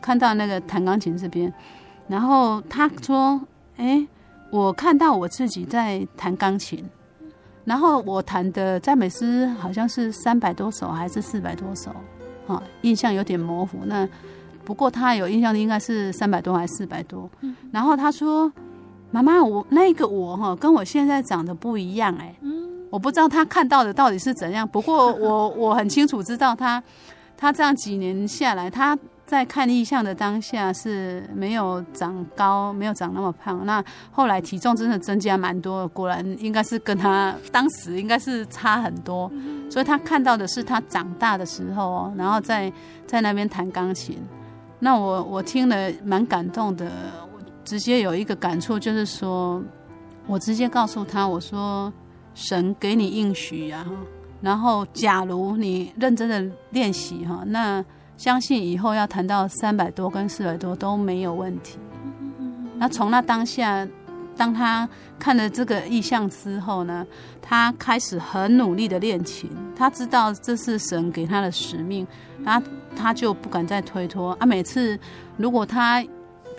[0.00, 1.54] 看到那个弹钢琴这边，
[2.08, 3.40] 然后他说
[3.78, 4.04] ：“哎，
[4.50, 6.84] 我看到我自己在弹钢琴，
[7.70, 11.92] 然后我弹的赞美诗好像是三百多首还是四百多首，
[12.48, 14.08] 啊，印象有点模糊。”那
[14.64, 17.30] 不过他有印象的应该是三百多还是四百多，
[17.70, 18.52] 然后他说
[19.12, 22.34] ：“妈妈，我那个我哈跟我现在长得不一样哎，
[22.90, 24.66] 我不知道他看到的到底是怎样。
[24.66, 26.82] 不过我我很清楚知道他
[27.36, 28.98] 他这样几年下来，他
[29.30, 33.64] 在看意象的当下是没有长高，没有长那么胖。
[33.64, 39.30] 那后来体重真的增加蛮多，果然应该是跟他当时应该是差很多。
[39.70, 42.72] 所以他看到的是他长大的时候，然后在
[43.06, 44.18] 在那边弹钢琴。”
[44.80, 46.90] 那我我听了蛮感动的，
[47.64, 49.62] 直接有一个感触，就是说，
[50.26, 51.92] 我直接告诉他，我说，
[52.34, 53.86] 神给你应许啊，
[54.40, 57.84] 然后假如你认真的练习哈，那
[58.20, 61.78] 相信以后要谈到三百多跟四百多都没有问题。
[62.76, 63.88] 那从那当下，
[64.36, 64.86] 当他
[65.18, 67.06] 看了这个意向之后呢，
[67.40, 72.06] 他开始很努力的练琴，他知道这是神给他的使命，
[72.44, 72.62] 他。
[72.96, 74.44] 他就不敢再推脱啊！
[74.44, 74.98] 每次
[75.36, 76.04] 如果他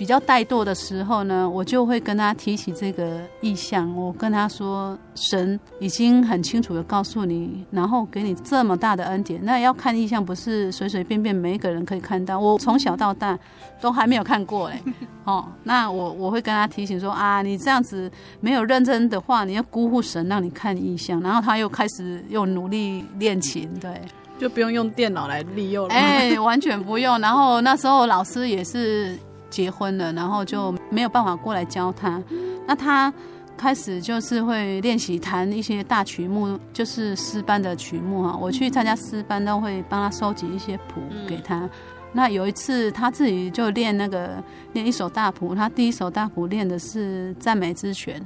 [0.01, 3.95] 比较怠惰的时候呢，我就会跟他提起这个意向。
[3.95, 9.39] 我跟他说：“神已经很清楚的告诉你，然后给你这么大的恩典。
[9.45, 12.39] 那要看意向，不是随随便便每一个人可以看到。
[12.39, 13.37] 我从小到大
[13.79, 14.81] 都还没有看过哎。
[15.25, 21.21] 哦，那我我会跟他提醒说啊，你这样子没有认真的话，你要辜负神让你看意向。
[21.21, 24.01] 然后他又开始又努力练琴，对。”
[24.39, 27.19] 就不用用电脑来利用了，哎，完全不用。
[27.19, 29.15] 然后那时候老师也是
[29.51, 32.19] 结婚了，然后就没有办法过来教他。
[32.65, 33.13] 那他
[33.55, 38.35] 开始就是会练习弹一些大曲目，就是诗班的曲目哈。
[38.35, 41.69] 我去参加诗班都会帮他收集一些谱给他。
[42.13, 44.43] 那有一次他自己就练那个
[44.73, 48.21] 练一首大谱，他第一首大谱练的是赞美之泉。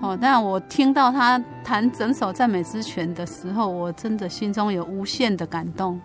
[0.00, 6.00] 哦，但我听到他弹整首赞美之泉的时候，我真的心中有无限的感动，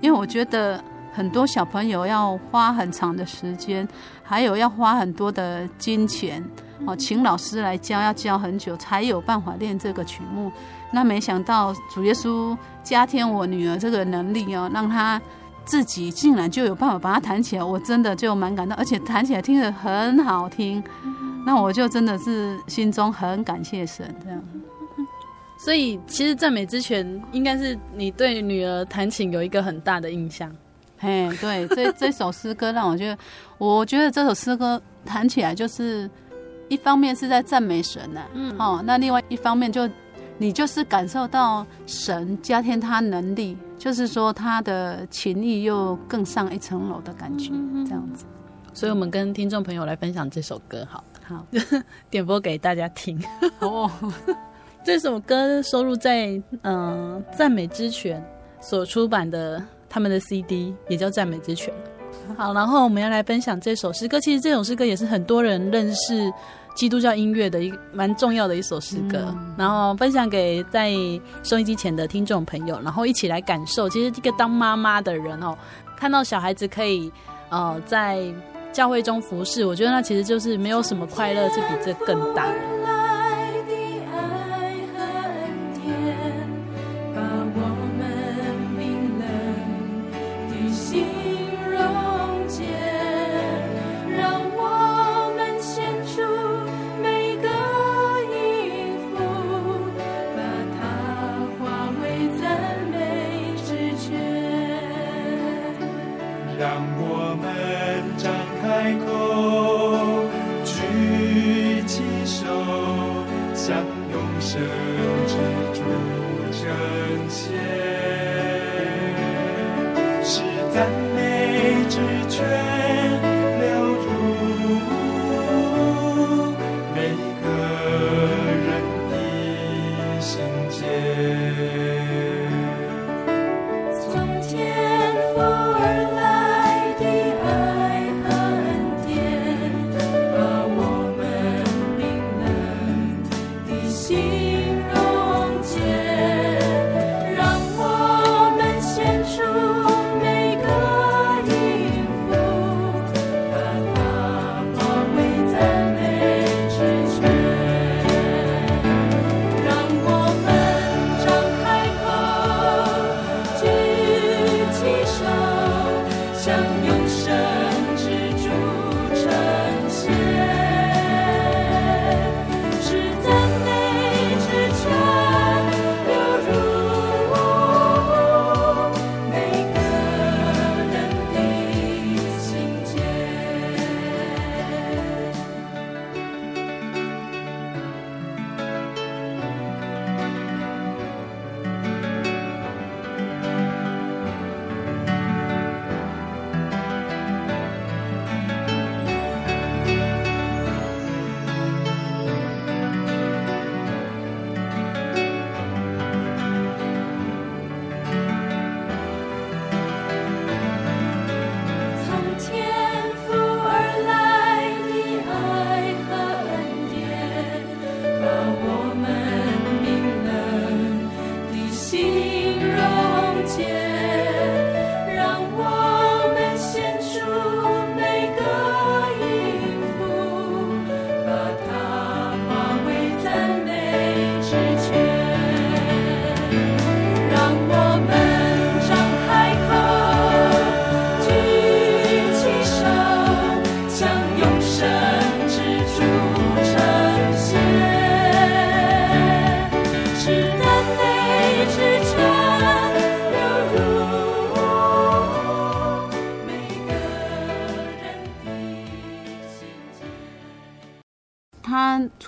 [0.00, 0.82] 因为我觉得
[1.16, 3.88] 很多小朋友要花很长的时间，
[4.22, 6.44] 还有要花很多的金钱，
[6.84, 10.52] 哦，请老师来教，要教很久才有办法练这个曲目。
[10.92, 15.18] 那没想到主耶稣加添我女儿这个能力哦，让她
[15.64, 20.84] 自己竟然就有办法把它弹起来，我真的就蛮感动，而且弹起来听着很好听。
[21.46, 24.42] 那我就真的是心中很感谢神，这样。
[25.58, 30.54] 所以其实赞美之泉应该是你对女儿弹琴有一个很大的印象。
[30.98, 33.18] 嘿，对，这这首诗歌让我觉得，
[33.58, 36.08] 我觉得这首诗歌弹起来就是
[36.68, 39.88] 一方面是在赞美神呢、啊，嗯，哦，那另外一方面就
[40.38, 47.50] 你就是感受到神加添他能力，就是说他的情谊又更上一层楼的感觉，
[47.86, 48.24] 这样子。
[48.72, 51.02] 所以我们跟听众朋友来分享这首歌，好。
[51.28, 51.44] 好，
[52.08, 53.20] 点播给大家听。
[53.58, 53.90] 哦，
[54.84, 58.24] 这首歌收录在嗯《赞美之泉》
[58.64, 61.72] 所出版的他们的 CD，也叫《赞美之泉》。
[62.36, 64.18] 好，然后我们要来分享这首诗歌。
[64.20, 66.32] 其实这首诗歌也是很多人认识
[66.74, 69.26] 基督教音乐的一个蛮重要的一首诗歌。
[69.28, 70.92] 嗯、然后分享给在
[71.42, 73.88] 收音机前的听众朋友，然后一起来感受。
[73.88, 75.56] 其实一个当妈妈的人哦，
[75.96, 77.12] 看到小孩子可以
[77.50, 78.22] 呃在。
[78.72, 82.44] 教会中服侍，我觉得那其实就是没有什么快乐是比这更大。
[82.44, 83.05] 开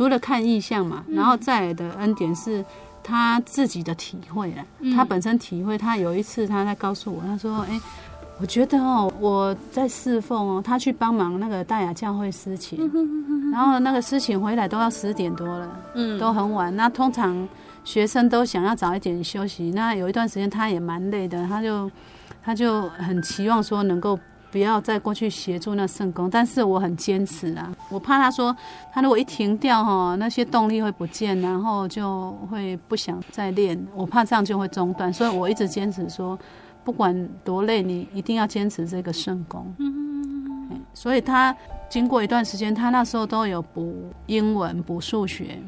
[0.09, 2.65] 除了看意象嘛，然后再来的恩典是
[3.03, 4.65] 他自己的体会了。
[4.97, 7.79] 他本身体会，他有一次他在告诉我，他说：“哎，
[8.41, 12.91] 我觉得哦，我在侍奉哦，他去帮忙那个大雅教会司琴，
[13.53, 16.75] 然后那个司琴回来都要十点多了，嗯，都很晚。
[16.75, 17.47] 那通常
[17.85, 19.73] 学生都想要早一点休息。
[19.75, 21.91] 那有一段时间他也蛮累的，他就
[22.43, 24.19] 他就很期望说能够。”
[24.51, 28.57] 不要再过去协助那圣工，但是我很坚持啊，我怕他说
[28.93, 36.39] 他如果一停掉哈，那些动力会不见，然后就会不想再练，我怕这样就会中断，所以我一直坚持说，
[36.83, 39.67] 不管多累，你一定要坚持这个圣功。
[39.79, 41.55] 嗯，所以他
[41.91, 45.59] 经过一段时间，他那时候都有补英文、补数学，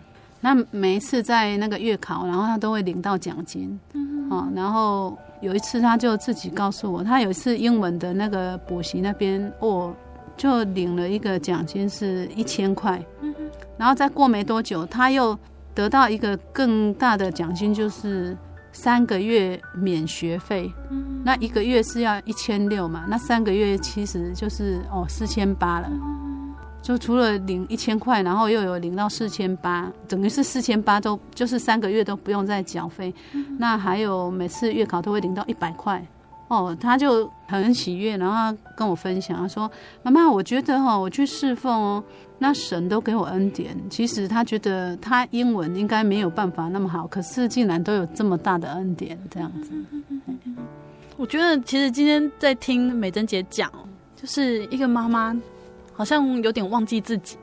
[0.41, 3.79] 那每一次在那个月考，然后他都会领到奖金。
[3.93, 5.19] 嗯，啊，然后。
[5.41, 9.91] 有一次，他就自己告诉我，他有一次英文的那个补习那边，哦，
[10.37, 13.03] 就领了一个奖金是一千块，
[13.79, 15.35] 然后再过没多久，他又
[15.75, 18.37] 得到一个更大的奖金，就是
[18.71, 20.71] 三个月免学费，
[21.25, 25.91] 那一个月是要一千六嘛，那三个月其实就是哦四千八了。
[26.83, 33.15] 就除了领一千块，然后又有领到四千八，等于是四千八都就是三个月都不用再缴费。
[33.33, 36.05] 嗯、那还有每次月考都会领到一百块
[36.49, 39.71] 哦，他就很喜悦，然后跟我分享，他说
[40.03, 42.03] ：“妈妈，我觉得哈，我去侍奉哦，
[42.39, 43.77] 那神都给我恩典。
[43.89, 49.71] 其实他觉得他英文应该没有办法那么好，可是竟然都有这么大的恩典，这样子。
[49.91, 50.57] 嗯”
[51.17, 53.71] 我觉得其实今天在听美珍姐讲，
[54.17, 55.37] 就是一个妈妈。
[56.01, 57.37] 好像有点忘记自己，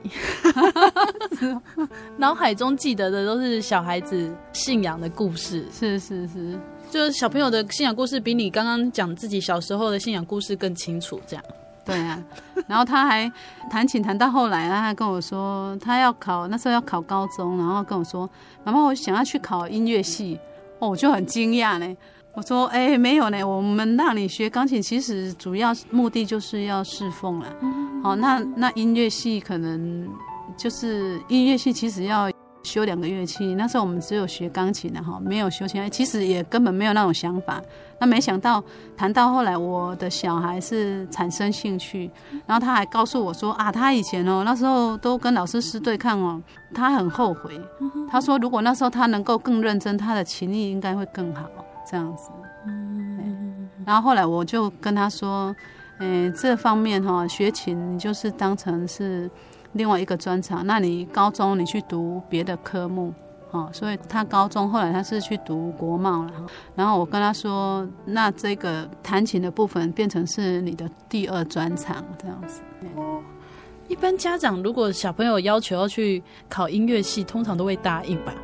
[2.18, 5.64] 脑海中记得的都是小孩子信仰的故事。
[5.72, 6.58] 是是是，
[6.90, 11.20] 就是小朋友的信仰故事比你刚刚讲自己小时候的信仰故事更清楚。
[11.24, 11.44] 这样，
[11.84, 12.20] 对啊。
[12.66, 13.30] 然后他还
[13.70, 18.28] 弹琴弹到后来，他还跟我说，他要考那时候要考高中，然后跟我说
[18.66, 20.36] ：“妈妈，我想要去考音乐系。”
[20.80, 21.96] 哦，我就很惊讶呢。
[22.38, 27.46] 我说：“哎、欸，没有呢，我们让你学钢琴，其实主要目的就是要侍奉了。
[28.00, 30.08] 好，那那音乐系可能
[30.56, 32.30] 就是音乐系，其实要
[32.62, 33.56] 修两个乐器。
[33.56, 37.60] 那时候我们只有学钢琴的哈，没有修其他，其实也根本没有那种想法。
[37.98, 38.62] 那没想到
[38.96, 42.08] 谈到后来，我的小孩是产生兴趣，
[42.46, 46.40] 然后他还告诉我说啊，他以前哦那时候都跟老师师对抗哦，
[46.72, 47.60] 他很后悔。
[48.08, 51.42] 他说如果那时候他能够更认真，他的琴艺应该会更好。”
[51.90, 52.30] 这样子，
[52.66, 55.54] 嗯，然后后来我就跟他说，
[55.98, 59.30] 诶，这方面哈，学琴你就是当成是
[59.72, 60.66] 另外一个专长。
[60.66, 63.14] 那你高中你去读别的科目，
[63.52, 66.32] 哦，所以他高中后来他是去读国贸了。
[66.74, 72.60] 然后我跟他说，那这个弹琴的部分变成是你的第二专长，这样子。
[73.88, 78.34] 一般家长如果小朋友要求要去考音乐系，通常都会答应吧？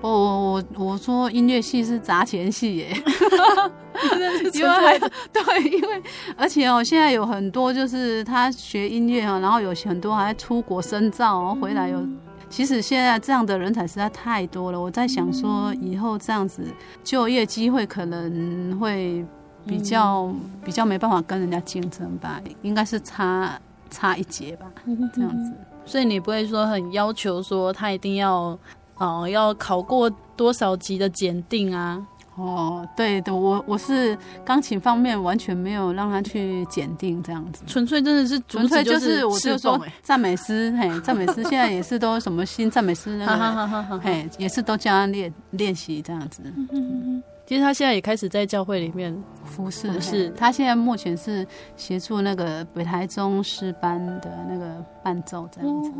[0.00, 2.94] 我我我我说音乐系是砸钱系耶，
[4.52, 5.00] 因为
[5.32, 6.02] 对，因为
[6.36, 11.98] 而且哦，现在有很多就是他学音乐啊，然后有很多还出国深造哦，回来有。
[11.98, 12.18] 嗯、
[12.50, 16.62] 其实现在这样的人才实在太多了，我在想说以后这样子
[17.02, 19.24] 就业机会可能会
[19.66, 24.66] 比较、嗯、比较没办法跟人家竞争吧，应该是差差一截吧，
[25.14, 25.50] 这样子。
[25.86, 28.58] 所以你不会说很要求说他一定要。
[28.98, 32.04] 哦，要考过多少级的检定啊？
[32.36, 46.42] 哦，对的，我我是钢琴方面完全没有让他去检定这样子，纯粹真的是纯粹就是我就说赞美诗，嘿，赞美诗现在也是都什么新赞美诗那个，嘿，也是都教他练练习这样子。
[46.72, 55.92] 嗯，其实他现在也开始在教会里面服侍，是他现在目前是协助那个北台中诗班的那个伴奏这样子。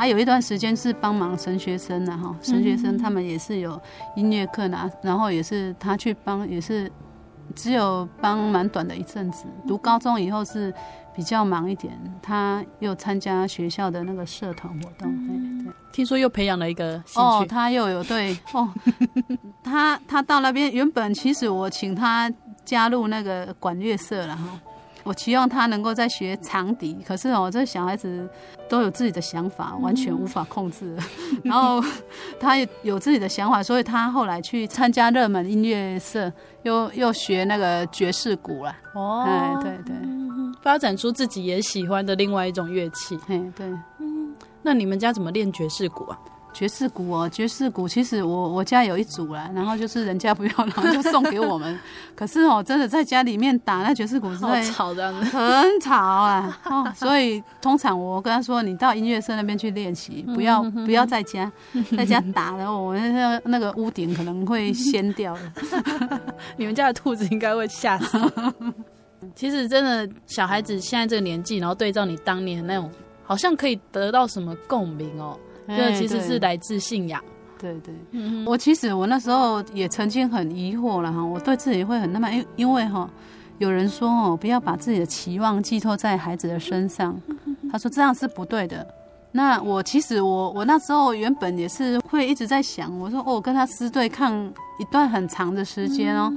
[0.00, 3.78] 还有一段时间是帮忙神学生的哈，神学生他们也是有
[4.16, 6.90] 音乐课呢，然后也是他去帮，也是
[7.54, 9.44] 只有帮蛮短的一阵子。
[9.68, 10.72] 读高中以后是
[11.14, 11.92] 比较忙一点，
[12.22, 15.14] 他又参加学校的那个社团活动。
[15.92, 18.72] 听说又培养了一个兴趣，哦，他又有对 哦，
[19.62, 22.32] 他他到那边原本其实我请他
[22.64, 24.58] 加入那个管乐社了哈。
[25.02, 28.28] 我期望他能够再学长笛，可是哦，这小孩子
[28.68, 30.96] 都有自己的想法，完全无法控制。
[31.42, 31.82] 然后
[32.38, 36.32] 他也有自己的想法，所以他后来去参加热门音乐社，
[36.62, 38.76] 又又学那个爵士鼓了。
[38.94, 39.94] 哦，哎，对对，
[40.62, 43.18] 发展出自己也喜欢的另外一种乐器。
[43.26, 43.66] 嘿，对。
[44.62, 46.18] 那你们家怎么练爵士鼓啊？
[46.52, 51.78] 爵士鼓哦，爵士鼓其实我我家有一组啦，然后就是人家不要， 然后就送给我们。
[52.14, 56.60] 可是哦，真的在家里面打那爵士鼓是很吵的，很吵啊。
[56.64, 61.50] 哦，所以通常我跟他说，你到音乐社那边去练习，不要不要在家，
[61.96, 65.52] 在家打了，我们那个那个屋顶可能会掀掉了。
[66.56, 68.18] 你们家的兔子应该会吓死。
[69.34, 72.90] 其实真的，小孩子现在这个年纪，然后对照你当年那种，
[73.22, 75.38] 好像可以得到什么共鸣哦。
[75.76, 77.22] 这其实是来自信仰，
[77.58, 77.94] 对对。
[78.12, 83.08] 嗯，我其实我那时候也曾经很疑惑了哈，我对自己会很那么，因因为哈，
[83.58, 87.20] 有人说哦，不要把自己的期望寄托在孩子的身上，
[87.70, 88.86] 他说这样是不对的。
[89.32, 94.44] 那我其实我我那时候原本也是会一直在想，我说哦，我跟他师对抗
[94.80, 96.32] 一段很长的时间哦，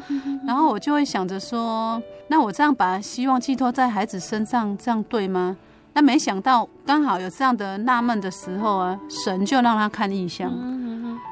[0.45, 5.57] 然后我就会想着说，那我这样把希望寄托在孩子身上，这样对吗？
[5.93, 10.51] 那没想到刚好有这样的纳闷的时候啊，神就让他看异象。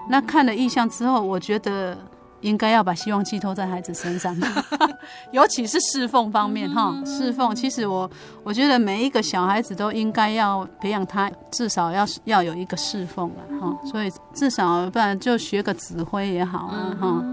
[0.09, 1.97] 那看了异象之后，我觉得
[2.41, 4.35] 应该要把希望寄托在孩子身上，
[5.31, 6.93] 尤其是侍奉方面哈。
[7.05, 8.09] 侍奉，其实我
[8.43, 13.77] 我觉得每一个小孩子都应该要培养他，至少要要有一个侍奉了哈。
[13.85, 17.23] 所以至少不然就学个指挥也好啊哈。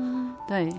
[0.46, 0.72] 对。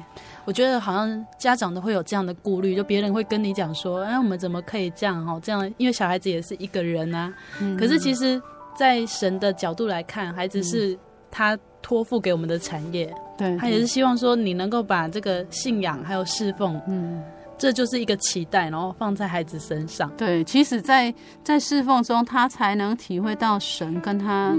[0.49, 5.39] 我觉得好像家长都会有这样的顾虑，就别人会跟你讲说，哎，我们怎么可以这样哈？
[5.43, 7.31] 这样，因为小孩子也是一个人啊。
[7.61, 8.41] 嗯、可是其实，
[8.75, 10.97] 在神的角度来看，孩子是
[11.29, 13.05] 他托付给我们的产业，
[13.37, 17.21] 对、嗯，他也是希望说你能够把这个信仰还有侍奉，嗯。
[17.60, 20.10] 这就是一个期待，然后放在孩子身上。
[20.16, 24.55] 对，其实在，在在侍奉中，他才能体会到神跟他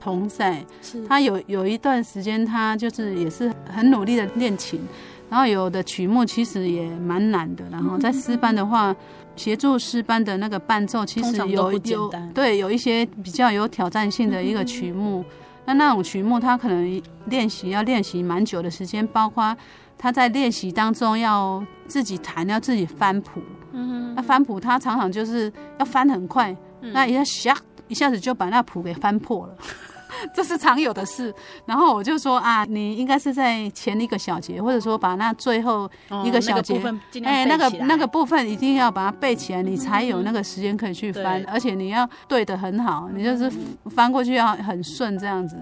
[0.00, 0.64] 同在。
[0.80, 4.80] 是，他有有一段时间，他就是也是很努力的练琴，
[5.28, 7.62] 然后有的曲目其实也蛮难的。
[7.70, 8.96] 然后在诗班的话，
[9.36, 15.22] 协助诗班的那个伴奏，其实有有对有一些比较有挑战性的一个曲目。
[15.66, 19.54] 那那种曲目，他可能练习要练习蛮久的时间，包括。
[19.98, 23.40] 他在练习当中要自己弹，要自己翻谱。
[23.72, 27.56] 嗯哼，那翻谱他常常就是要翻很快，嗯、那一下吓
[27.88, 29.54] 一下子就把那谱给翻破了，
[30.34, 31.34] 这是常有的事。
[31.66, 35.90] 然后我就说啊，你应该是在前一个小节，或者说把那最后
[36.24, 36.80] 一个小节，
[37.22, 43.52] 哎、哦，那个、欸、那个那个部分一定要把它背起来，你才有那个时间可以去翻，嗯、而且你要对的很好，你就是
[43.90, 45.54] 翻过去要很顺这样子。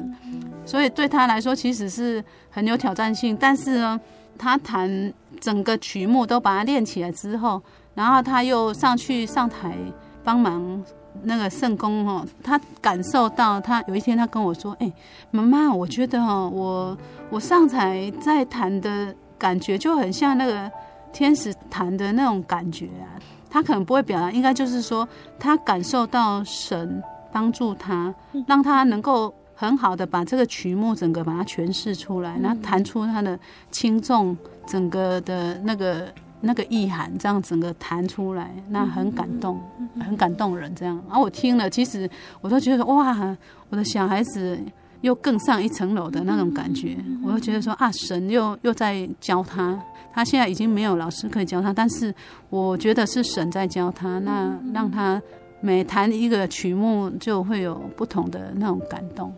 [0.65, 4.01] 所以对他来说其实是很有挑战性，但是呢。
[4.39, 7.61] 他弹整个曲目都把它练起来之后，
[7.95, 9.77] 然后他又上去上台
[10.23, 10.83] 帮忙
[11.23, 12.27] 那个圣工哦。
[12.43, 14.93] 他感受到，他有一天他跟我说：“哎，
[15.31, 16.99] 妈妈，我觉得哦，我
[17.31, 20.71] 我上台在弹的感觉就很像那个
[21.13, 23.15] 天使弹的那种感觉啊。”
[23.51, 25.09] 他可能不会表达，应该就是说
[25.39, 28.15] 他感受到神帮助他，
[28.47, 29.35] 让他能够。
[29.55, 33.39] 很好的把这个曲目整个把它诠释出来，然后弹出它的
[33.71, 34.37] 轻重，
[34.67, 39.61] 整个的那个那个意涵，这样整个弹出来，那很感动，
[40.01, 41.01] 很感动人这样。
[41.07, 43.37] 然后我听了，其实我都觉得哇，
[43.71, 44.59] 我的小孩子
[45.01, 46.97] 又更上一层楼的那种感觉。
[47.23, 49.79] 我又觉得说啊，神又又在教他，
[50.13, 52.13] 他现在已经没有老师可以教他，但是
[52.51, 55.23] 我觉得是神在教他，那让他。
[55.65, 59.35] 每弹一个曲目，就会有不同的那种感动。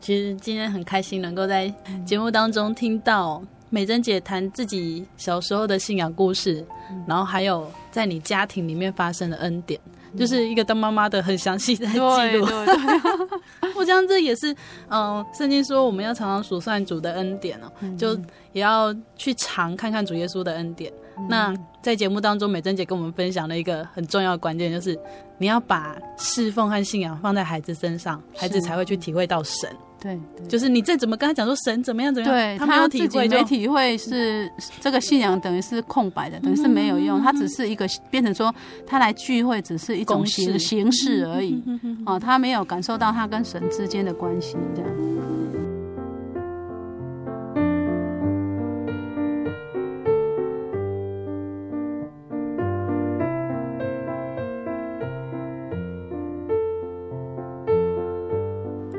[0.00, 1.70] 其实今天很开心，能够在
[2.06, 6.64] 节目当中听到美珍姐谈自己小时候的信仰故事，
[7.06, 9.78] 然后还有在你家庭里面发生的恩典，
[10.16, 12.16] 就是一个当妈妈的很详细的记录。
[12.16, 14.56] 对对对， 我想这也是，
[14.88, 18.18] 嗯，圣经说我们要常常数算主的恩典哦，就
[18.54, 20.90] 也要去尝看看主耶稣的恩典。
[21.28, 24.98] 那在节目当中，美珍姐跟我们分享了一个很重要的关键，就是
[25.38, 29.68] 你要把侍奉和信仰放在孩子身上，孩子才会去体会到神。
[30.02, 34.50] 对，对，就是你再怎么跟他讲说神怎么样怎么样，对他没有体会，没体会是
[34.80, 38.54] 这个信仰等于是空白的，等于是没有用，他只是一个变成说
[38.86, 41.62] 他来聚会只是一种形形式而已，
[42.06, 44.90] 哦，他没有感受到他跟神之间的关系这样。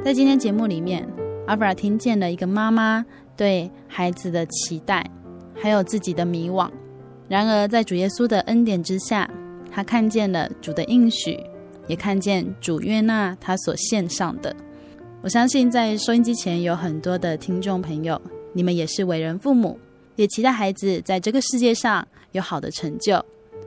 [0.04, 1.08] 在今天节目里面，
[1.46, 3.06] 阿弗拉听见了一个妈妈
[3.38, 5.08] 对孩子的期待，
[5.54, 6.68] 还有自己的迷惘。
[7.28, 9.30] 然而，在主耶稣的恩典之下，
[9.70, 11.40] 他看见了主的应许，
[11.86, 14.56] 也看见主悦纳他所献上的。
[15.22, 18.20] 我相信，在收音机前有很多的听众朋友，
[18.54, 19.80] 你们也是为人父母，
[20.16, 23.24] 也期待孩子在这个世界上有好的成就。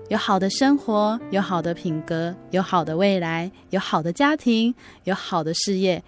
[0.09, 4.75] 有好的生活，有好的品格，有好的未来，有好的家庭，
[5.05, 6.03] 有好的事业。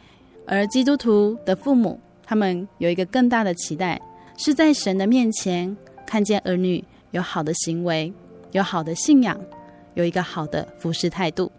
[0.47, 4.01] 而基督徒的父母，他们有一个更大的期待，
[4.37, 5.77] 是在神的面前
[6.07, 8.13] 看见儿女有好的行为，
[8.53, 9.39] 有好的信仰，
[9.95, 11.51] 有一个好的服侍态度。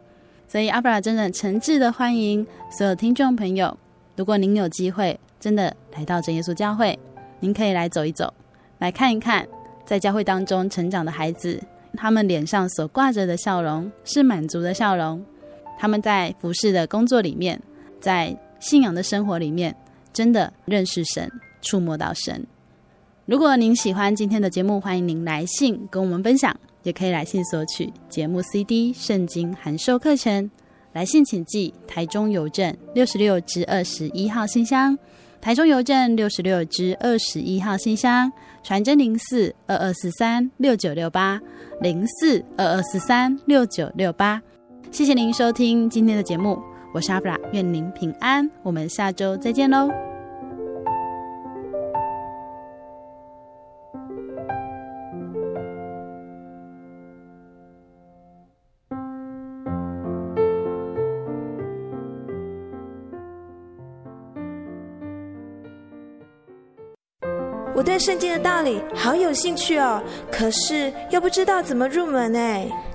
[0.48, 3.78] 所以，阿布拉真的诚挚的欢迎所有听众朋友，
[4.16, 6.98] 如果您有机会真的来到真耶稣教会，
[7.42, 8.34] 您可以来走一走，
[8.80, 9.46] 来看一看，
[9.86, 11.62] 在教会当中成长的孩子。
[11.98, 15.22] 他们脸上所挂着的笑容是满足的笑容，
[15.78, 17.60] 他们在服侍的工作里面，
[18.00, 19.74] 在信仰的生活里面，
[20.12, 22.46] 真的认识神，触摸到神。
[23.26, 26.54] 如果您喜欢今天的节目，欢迎您来信跟我们分享，
[26.84, 30.52] 也可以来信索取节目 CD、圣经函授课程。
[30.92, 34.98] 来信请寄台中邮政六十六支二十一号信箱，
[35.40, 38.30] 台中邮政六十六支二十一号信箱。
[38.64, 41.40] 传真零四二二四三六九六八
[41.80, 44.42] 零四二二四三六九六八，
[44.92, 46.62] 谢谢您收听今天的节目，
[46.94, 49.90] 我是阿布拉，愿您平安，我们下周再见喽。
[67.76, 72.68] 我对圣经的道理好有兴趣哦，可是又不知道怎么入门哎。